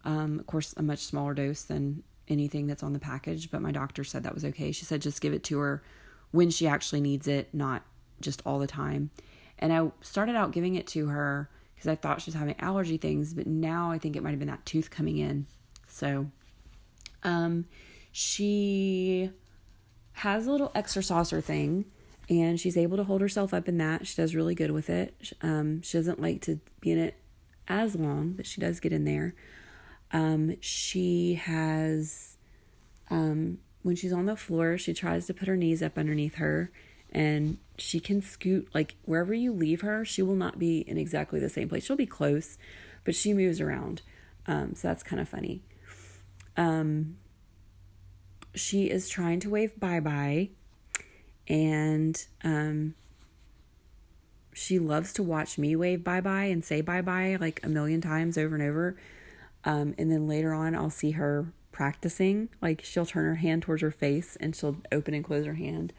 Um, 0.06 0.38
of 0.38 0.46
course, 0.46 0.72
a 0.78 0.82
much 0.82 1.00
smaller 1.00 1.34
dose 1.34 1.64
than 1.64 2.02
anything 2.28 2.66
that's 2.66 2.82
on 2.82 2.94
the 2.94 2.98
package, 2.98 3.50
but 3.50 3.60
my 3.60 3.70
doctor 3.70 4.02
said 4.02 4.22
that 4.22 4.32
was 4.32 4.46
okay. 4.46 4.72
She 4.72 4.86
said 4.86 5.02
just 5.02 5.20
give 5.20 5.34
it 5.34 5.44
to 5.44 5.58
her 5.58 5.82
when 6.30 6.48
she 6.48 6.66
actually 6.66 7.02
needs 7.02 7.28
it, 7.28 7.52
not 7.52 7.82
just 8.22 8.40
all 8.46 8.58
the 8.58 8.66
time. 8.66 9.10
And 9.58 9.70
I 9.70 9.90
started 10.00 10.34
out 10.34 10.52
giving 10.52 10.74
it 10.74 10.86
to 10.86 11.08
her 11.08 11.50
because 11.74 11.88
I 11.88 11.96
thought 11.96 12.22
she 12.22 12.30
was 12.30 12.36
having 12.36 12.58
allergy 12.58 12.96
things, 12.96 13.34
but 13.34 13.46
now 13.46 13.90
I 13.90 13.98
think 13.98 14.16
it 14.16 14.22
might 14.22 14.30
have 14.30 14.38
been 14.38 14.48
that 14.48 14.64
tooth 14.64 14.90
coming 14.90 15.18
in. 15.18 15.48
So, 15.86 16.28
um, 17.24 17.66
she 18.10 19.32
has 20.12 20.46
a 20.46 20.50
little 20.50 20.70
ExerSaucer 20.70 21.44
thing 21.44 21.84
and 22.40 22.58
she's 22.58 22.76
able 22.76 22.96
to 22.96 23.04
hold 23.04 23.20
herself 23.20 23.52
up 23.52 23.68
in 23.68 23.78
that. 23.78 24.06
She 24.06 24.16
does 24.16 24.34
really 24.34 24.54
good 24.54 24.70
with 24.70 24.88
it. 24.88 25.32
Um, 25.42 25.82
she 25.82 25.98
doesn't 25.98 26.20
like 26.20 26.40
to 26.42 26.60
be 26.80 26.92
in 26.92 26.98
it 26.98 27.16
as 27.68 27.94
long, 27.94 28.32
but 28.32 28.46
she 28.46 28.60
does 28.60 28.80
get 28.80 28.92
in 28.92 29.04
there. 29.04 29.34
Um, 30.12 30.56
she 30.60 31.34
has, 31.34 32.36
um, 33.10 33.58
when 33.82 33.96
she's 33.96 34.12
on 34.12 34.26
the 34.26 34.36
floor, 34.36 34.78
she 34.78 34.94
tries 34.94 35.26
to 35.26 35.34
put 35.34 35.48
her 35.48 35.56
knees 35.56 35.82
up 35.82 35.98
underneath 35.98 36.36
her 36.36 36.70
and 37.10 37.58
she 37.76 38.00
can 38.00 38.22
scoot 38.22 38.68
like 38.74 38.96
wherever 39.04 39.34
you 39.34 39.52
leave 39.52 39.82
her, 39.82 40.04
she 40.04 40.22
will 40.22 40.34
not 40.34 40.58
be 40.58 40.78
in 40.80 40.96
exactly 40.96 41.38
the 41.38 41.48
same 41.48 41.68
place. 41.68 41.84
She'll 41.84 41.96
be 41.96 42.06
close, 42.06 42.56
but 43.04 43.14
she 43.14 43.34
moves 43.34 43.60
around. 43.60 44.02
Um, 44.46 44.74
so 44.74 44.88
that's 44.88 45.02
kind 45.02 45.20
of 45.20 45.28
funny. 45.28 45.62
Um, 46.56 47.16
she 48.54 48.90
is 48.90 49.08
trying 49.08 49.40
to 49.40 49.50
wave 49.50 49.78
bye 49.78 50.00
bye 50.00 50.50
and 51.48 52.24
um, 52.44 52.94
she 54.52 54.78
loves 54.78 55.12
to 55.14 55.22
watch 55.22 55.58
me 55.58 55.74
wave 55.76 56.04
bye 56.04 56.20
bye 56.20 56.44
and 56.44 56.64
say 56.64 56.80
bye 56.80 57.02
bye 57.02 57.36
like 57.40 57.60
a 57.62 57.68
million 57.68 58.00
times 58.00 58.36
over 58.38 58.54
and 58.54 58.64
over. 58.64 58.96
Um, 59.64 59.94
and 59.96 60.10
then 60.10 60.26
later 60.26 60.52
on, 60.52 60.74
I'll 60.74 60.90
see 60.90 61.12
her 61.12 61.52
practicing. 61.70 62.48
Like 62.60 62.84
she'll 62.84 63.06
turn 63.06 63.24
her 63.24 63.36
hand 63.36 63.62
towards 63.62 63.82
her 63.82 63.90
face 63.90 64.36
and 64.36 64.54
she'll 64.54 64.76
open 64.90 65.14
and 65.14 65.24
close 65.24 65.46
her 65.46 65.54
hand. 65.54 65.92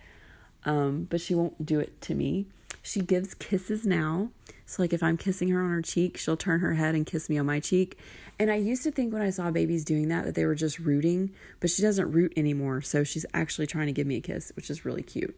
Um, 0.66 1.08
but 1.10 1.20
she 1.22 1.36
won't 1.36 1.66
do 1.66 1.80
it 1.80 2.00
to 2.02 2.16
me. 2.16 2.48
She 2.86 3.00
gives 3.00 3.34
kisses 3.34 3.88
now. 3.88 4.30
So, 4.66 4.84
like, 4.84 4.92
if 4.92 5.02
I'm 5.02 5.18
kissing 5.18 5.48
her 5.50 5.62
on 5.64 5.70
her 5.70 5.82
cheek, 5.82 6.18
she'll 6.18 6.38
turn 6.38 6.60
her 6.60 6.74
head 6.74 6.96
and 6.96 7.06
kiss 7.06 7.30
me 7.30 7.38
on 7.38 7.46
my 7.46 7.62
cheek. 7.62 7.98
And 8.38 8.52
I 8.52 8.56
used 8.56 8.84
to 8.84 8.92
think 8.92 9.14
when 9.14 9.22
I 9.22 9.30
saw 9.30 9.50
babies 9.52 9.86
doing 9.86 10.10
that 10.10 10.26
that 10.26 10.36
they 10.36 10.46
were 10.46 10.54
just 10.54 10.80
rooting, 10.80 11.32
but 11.62 11.70
she 11.70 11.82
doesn't 11.82 12.12
root 12.12 12.34
anymore. 12.36 12.82
So 12.82 13.06
she's 13.06 13.26
actually 13.34 13.68
trying 13.68 13.88
to 13.88 13.94
give 13.94 14.06
me 14.06 14.18
a 14.18 14.22
kiss, 14.22 14.52
which 14.58 14.70
is 14.70 14.84
really 14.84 15.02
cute. 15.02 15.36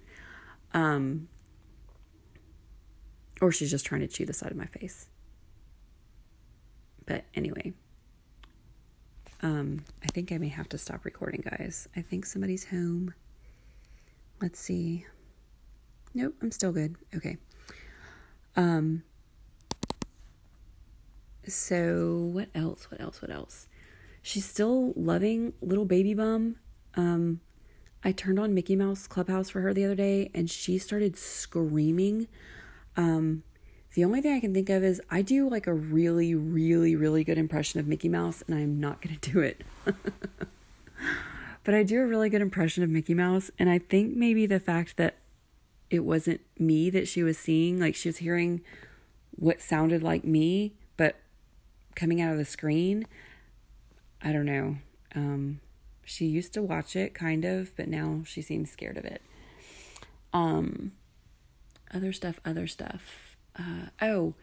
Um, 0.74 1.28
or 3.42 3.52
she's 3.52 3.70
just 3.70 3.86
trying 3.86 4.02
to 4.02 4.08
chew 4.08 4.26
the 4.26 4.34
side 4.34 4.50
of 4.50 4.58
my 4.58 4.66
face. 4.66 5.08
But 7.06 7.26
anyway, 7.36 7.74
um, 9.44 9.86
I 10.04 10.08
think 10.08 10.32
I 10.32 10.40
may 10.40 10.48
have 10.48 10.68
to 10.70 10.80
stop 10.80 11.06
recording, 11.06 11.44
guys. 11.48 11.88
I 11.96 12.02
think 12.02 12.26
somebody's 12.26 12.66
home. 12.66 13.14
Let's 14.42 14.60
see. 14.60 15.06
Nope, 16.16 16.36
I'm 16.42 16.52
still 16.52 16.72
good. 16.72 16.96
Okay. 17.14 17.38
Um, 18.56 19.04
so 21.46 22.30
what 22.32 22.48
else? 22.56 22.90
What 22.90 23.02
else? 23.02 23.22
What 23.22 23.30
else? 23.30 23.68
She's 24.22 24.46
still 24.46 24.94
loving 24.96 25.54
little 25.62 25.84
baby 25.84 26.14
bum. 26.14 26.56
Um, 26.96 27.42
I 28.02 28.14
turned 28.14 28.40
on 28.40 28.54
Mickey 28.54 28.78
Mouse 28.78 29.08
Clubhouse 29.08 29.50
for 29.50 29.60
her 29.60 29.74
the 29.74 29.84
other 29.84 29.96
day 29.96 30.32
and 30.34 30.50
she 30.50 30.78
started 30.78 31.18
screaming. 31.18 32.30
Um, 32.96 33.44
the 33.94 34.06
only 34.06 34.22
thing 34.22 34.34
I 34.34 34.40
can 34.40 34.54
think 34.54 34.70
of 34.70 34.86
is 34.86 35.02
I 35.10 35.22
do 35.22 35.50
like 35.50 35.68
a 35.68 35.74
really, 35.74 36.34
really, 36.34 36.96
really 36.96 37.26
good 37.26 37.38
impression 37.38 37.82
of 37.82 37.88
Mickey 37.88 38.08
Mouse 38.08 38.42
and 38.48 38.58
I'm 38.58 38.80
not 38.80 39.02
going 39.02 39.18
to 39.20 39.32
do 39.32 39.42
it. 39.42 39.64
but 41.66 41.74
I 41.74 41.84
do 41.84 42.02
a 42.02 42.06
really 42.06 42.30
good 42.30 42.42
impression 42.42 42.84
of 42.84 42.90
Mickey 42.90 43.14
Mouse. 43.14 43.52
And 43.60 43.70
I 43.70 43.80
think 43.80 44.16
maybe 44.16 44.46
the 44.46 44.62
fact 44.62 44.96
that 44.96 45.18
it 45.90 46.00
wasn't 46.00 46.42
me 46.58 46.90
that 46.90 47.08
she 47.08 47.24
was 47.24 47.38
seeing, 47.38 47.80
like 47.80 47.96
she 47.96 48.10
was 48.10 48.18
hearing 48.18 48.62
what 49.32 49.62
sounded 49.62 50.02
like 50.02 50.24
me, 50.24 50.74
but 50.98 51.16
coming 51.96 52.22
out 52.22 52.32
of 52.32 52.38
the 52.38 52.46
screen. 52.46 53.06
I 54.22 54.32
don't 54.32 54.46
know. 54.46 54.78
Um, 55.14 55.60
she 56.04 56.26
used 56.26 56.54
to 56.54 56.62
watch 56.62 56.96
it 56.96 57.14
kind 57.14 57.46
of, 57.46 57.76
but 57.76 57.88
now 57.88 58.24
she 58.26 58.42
seems 58.42 58.72
scared 58.72 58.98
of 58.98 59.06
it. 59.06 59.22
Um, 60.34 60.92
other 61.94 62.12
stuff, 62.14 62.40
other 62.46 62.68
stuff. 62.68 63.36
Uh, 63.58 63.88
oh, 64.02 64.34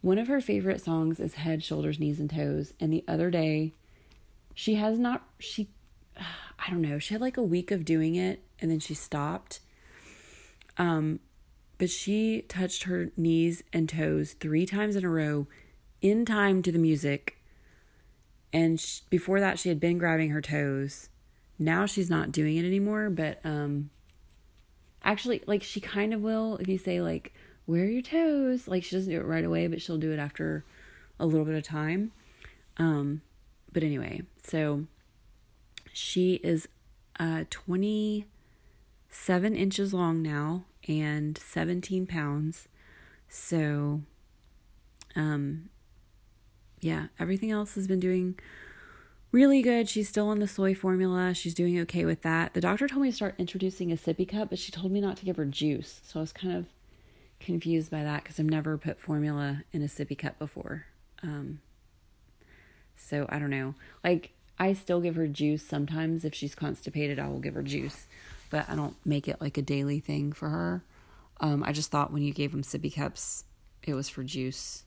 one 0.00 0.18
of 0.18 0.28
her 0.28 0.40
favorite 0.40 0.80
songs 0.80 1.20
is 1.20 1.34
Head, 1.34 1.62
Shoulders, 1.62 1.98
Knees, 1.98 2.18
and 2.18 2.30
Toes. 2.30 2.72
And 2.80 2.92
the 2.92 3.04
other 3.06 3.30
day, 3.30 3.72
she 4.54 4.76
has 4.76 4.98
not, 4.98 5.24
she, 5.38 5.68
I 6.16 6.70
don't 6.70 6.82
know, 6.82 6.98
she 6.98 7.14
had 7.14 7.20
like 7.20 7.36
a 7.36 7.42
week 7.42 7.70
of 7.70 7.84
doing 7.84 8.14
it 8.14 8.42
and 8.60 8.70
then 8.70 8.80
she 8.80 8.94
stopped. 8.94 9.60
Um, 10.80 11.20
but 11.76 11.90
she 11.90 12.40
touched 12.48 12.84
her 12.84 13.10
knees 13.16 13.62
and 13.70 13.86
toes 13.86 14.32
three 14.32 14.64
times 14.64 14.96
in 14.96 15.04
a 15.04 15.10
row 15.10 15.46
in 16.00 16.24
time 16.24 16.62
to 16.62 16.72
the 16.72 16.78
music. 16.78 17.36
And 18.50 18.80
she, 18.80 19.02
before 19.10 19.40
that, 19.40 19.58
she 19.58 19.68
had 19.68 19.78
been 19.78 19.98
grabbing 19.98 20.30
her 20.30 20.40
toes. 20.40 21.10
Now 21.58 21.84
she's 21.84 22.08
not 22.08 22.32
doing 22.32 22.56
it 22.56 22.64
anymore, 22.64 23.10
but 23.10 23.40
um, 23.44 23.90
actually, 25.04 25.42
like 25.46 25.62
she 25.62 25.80
kind 25.80 26.14
of 26.14 26.22
will 26.22 26.56
if 26.56 26.66
you 26.66 26.78
say 26.78 27.02
like, 27.02 27.34
"Where 27.66 27.84
are 27.84 27.86
your 27.86 28.00
toes?" 28.00 28.66
Like 28.66 28.82
she 28.82 28.96
doesn't 28.96 29.12
do 29.12 29.20
it 29.20 29.26
right 29.26 29.44
away, 29.44 29.66
but 29.66 29.82
she'll 29.82 29.98
do 29.98 30.12
it 30.12 30.18
after 30.18 30.64
a 31.18 31.26
little 31.26 31.44
bit 31.44 31.56
of 31.56 31.62
time. 31.62 32.12
Um, 32.78 33.20
but 33.70 33.82
anyway, 33.82 34.22
so 34.42 34.86
she 35.92 36.40
is 36.42 36.68
uh 37.18 37.44
27 37.50 38.24
inches 39.54 39.92
long 39.92 40.22
now 40.22 40.64
and 40.88 41.36
17 41.38 42.06
pounds. 42.06 42.68
So, 43.28 44.02
um, 45.14 45.70
yeah, 46.80 47.08
everything 47.18 47.50
else 47.50 47.74
has 47.74 47.86
been 47.86 48.00
doing 48.00 48.38
really 49.32 49.62
good. 49.62 49.88
She's 49.88 50.08
still 50.08 50.28
on 50.28 50.38
the 50.38 50.48
soy 50.48 50.74
formula. 50.74 51.34
She's 51.34 51.54
doing 51.54 51.78
okay 51.80 52.04
with 52.04 52.22
that. 52.22 52.54
The 52.54 52.60
doctor 52.60 52.88
told 52.88 53.02
me 53.02 53.10
to 53.10 53.16
start 53.16 53.34
introducing 53.38 53.92
a 53.92 53.96
sippy 53.96 54.28
cup, 54.28 54.50
but 54.50 54.58
she 54.58 54.72
told 54.72 54.92
me 54.92 55.00
not 55.00 55.16
to 55.18 55.24
give 55.24 55.36
her 55.36 55.44
juice. 55.44 56.00
So 56.04 56.20
I 56.20 56.22
was 56.22 56.32
kind 56.32 56.56
of 56.56 56.66
confused 57.38 57.90
by 57.90 58.02
that 58.02 58.22
because 58.22 58.38
I've 58.38 58.46
never 58.46 58.76
put 58.76 59.00
formula 59.00 59.62
in 59.72 59.82
a 59.82 59.86
sippy 59.86 60.16
cup 60.16 60.38
before. 60.38 60.86
Um, 61.22 61.60
so 62.96 63.26
I 63.28 63.38
don't 63.38 63.50
know. 63.50 63.74
Like, 64.04 64.32
I 64.58 64.74
still 64.74 65.00
give 65.00 65.14
her 65.16 65.26
juice 65.26 65.62
sometimes. 65.66 66.24
If 66.24 66.34
she's 66.34 66.54
constipated, 66.54 67.18
I 67.18 67.28
will 67.28 67.40
give 67.40 67.54
her 67.54 67.62
juice, 67.62 68.06
but 68.50 68.68
I 68.68 68.74
don't 68.74 68.96
make 69.04 69.28
it 69.28 69.40
like 69.40 69.56
a 69.56 69.62
daily 69.62 70.00
thing 70.00 70.32
for 70.32 70.48
her. 70.48 70.84
Um, 71.40 71.62
I 71.64 71.72
just 71.72 71.90
thought 71.90 72.12
when 72.12 72.22
you 72.22 72.34
gave 72.34 72.52
them 72.52 72.62
sippy 72.62 72.94
cups, 72.94 73.44
it 73.82 73.94
was 73.94 74.08
for 74.08 74.22
juice. 74.22 74.84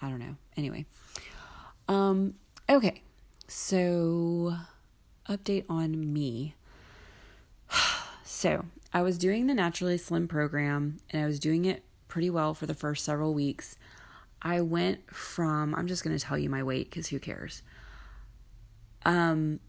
I 0.00 0.08
don't 0.08 0.18
know. 0.18 0.36
Anyway. 0.56 0.86
Um, 1.86 2.34
okay. 2.68 3.02
So, 3.46 4.56
update 5.28 5.64
on 5.68 6.12
me. 6.12 6.54
so, 8.24 8.64
I 8.92 9.02
was 9.02 9.18
doing 9.18 9.46
the 9.46 9.54
Naturally 9.54 9.98
Slim 9.98 10.28
program 10.28 10.98
and 11.10 11.22
I 11.22 11.26
was 11.26 11.38
doing 11.38 11.64
it 11.64 11.84
pretty 12.08 12.30
well 12.30 12.54
for 12.54 12.66
the 12.66 12.74
first 12.74 13.04
several 13.04 13.34
weeks. 13.34 13.76
I 14.40 14.60
went 14.60 15.14
from, 15.14 15.74
I'm 15.74 15.86
just 15.86 16.04
going 16.04 16.16
to 16.16 16.24
tell 16.24 16.38
you 16.38 16.48
my 16.48 16.62
weight 16.62 16.90
because 16.90 17.08
who 17.08 17.18
cares? 17.18 17.62
Um, 19.04 19.60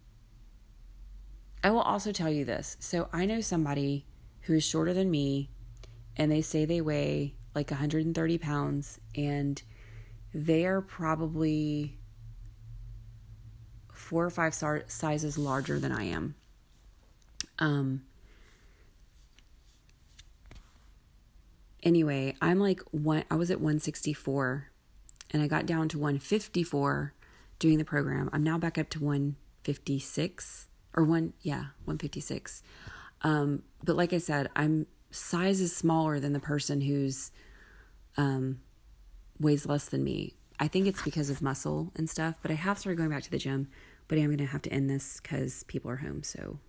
I 1.63 1.71
will 1.71 1.81
also 1.81 2.11
tell 2.11 2.29
you 2.29 2.45
this. 2.45 2.77
So, 2.79 3.09
I 3.11 3.25
know 3.25 3.41
somebody 3.41 4.05
who 4.41 4.53
is 4.53 4.63
shorter 4.63 4.93
than 4.93 5.11
me 5.11 5.49
and 6.15 6.31
they 6.31 6.41
say 6.41 6.65
they 6.65 6.81
weigh 6.81 7.35
like 7.53 7.71
130 7.71 8.37
pounds 8.37 8.99
and 9.15 9.61
they 10.33 10.65
are 10.65 10.81
probably 10.81 11.97
four 13.91 14.25
or 14.25 14.29
five 14.29 14.53
sizes 14.53 15.37
larger 15.37 15.79
than 15.79 15.91
I 15.91 16.03
am. 16.05 16.35
Um, 17.59 18.03
anyway, 21.83 22.35
I'm 22.41 22.59
like 22.59 22.81
one, 22.91 23.25
I 23.29 23.35
was 23.35 23.51
at 23.51 23.59
164 23.59 24.71
and 25.31 25.43
I 25.43 25.47
got 25.47 25.65
down 25.65 25.89
to 25.89 25.99
154 25.99 27.13
doing 27.59 27.77
the 27.77 27.85
program. 27.85 28.29
I'm 28.31 28.43
now 28.43 28.57
back 28.57 28.77
up 28.77 28.89
to 28.91 29.03
156 29.03 30.68
or 30.95 31.03
one, 31.03 31.33
yeah, 31.41 31.71
156. 31.85 32.63
Um, 33.21 33.63
but 33.83 33.95
like 33.95 34.13
I 34.13 34.17
said, 34.17 34.49
I'm 34.55 34.87
size 35.11 35.59
is 35.59 35.75
smaller 35.75 36.19
than 36.19 36.33
the 36.33 36.39
person 36.39 36.81
who's 36.81 37.31
um 38.17 38.59
weighs 39.39 39.65
less 39.65 39.85
than 39.85 40.03
me. 40.03 40.35
I 40.59 40.67
think 40.67 40.87
it's 40.87 41.01
because 41.01 41.29
of 41.29 41.41
muscle 41.41 41.91
and 41.95 42.09
stuff, 42.09 42.37
but 42.41 42.51
I 42.51 42.55
have 42.55 42.77
started 42.77 42.97
going 42.97 43.09
back 43.09 43.23
to 43.23 43.31
the 43.31 43.37
gym. 43.37 43.69
But 44.07 44.17
I'm 44.17 44.25
going 44.25 44.39
to 44.39 44.45
have 44.47 44.63
to 44.63 44.73
end 44.73 44.89
this 44.89 45.19
because 45.21 45.63
people 45.65 45.91
are 45.91 45.97
home. 45.97 46.23
So 46.23 46.59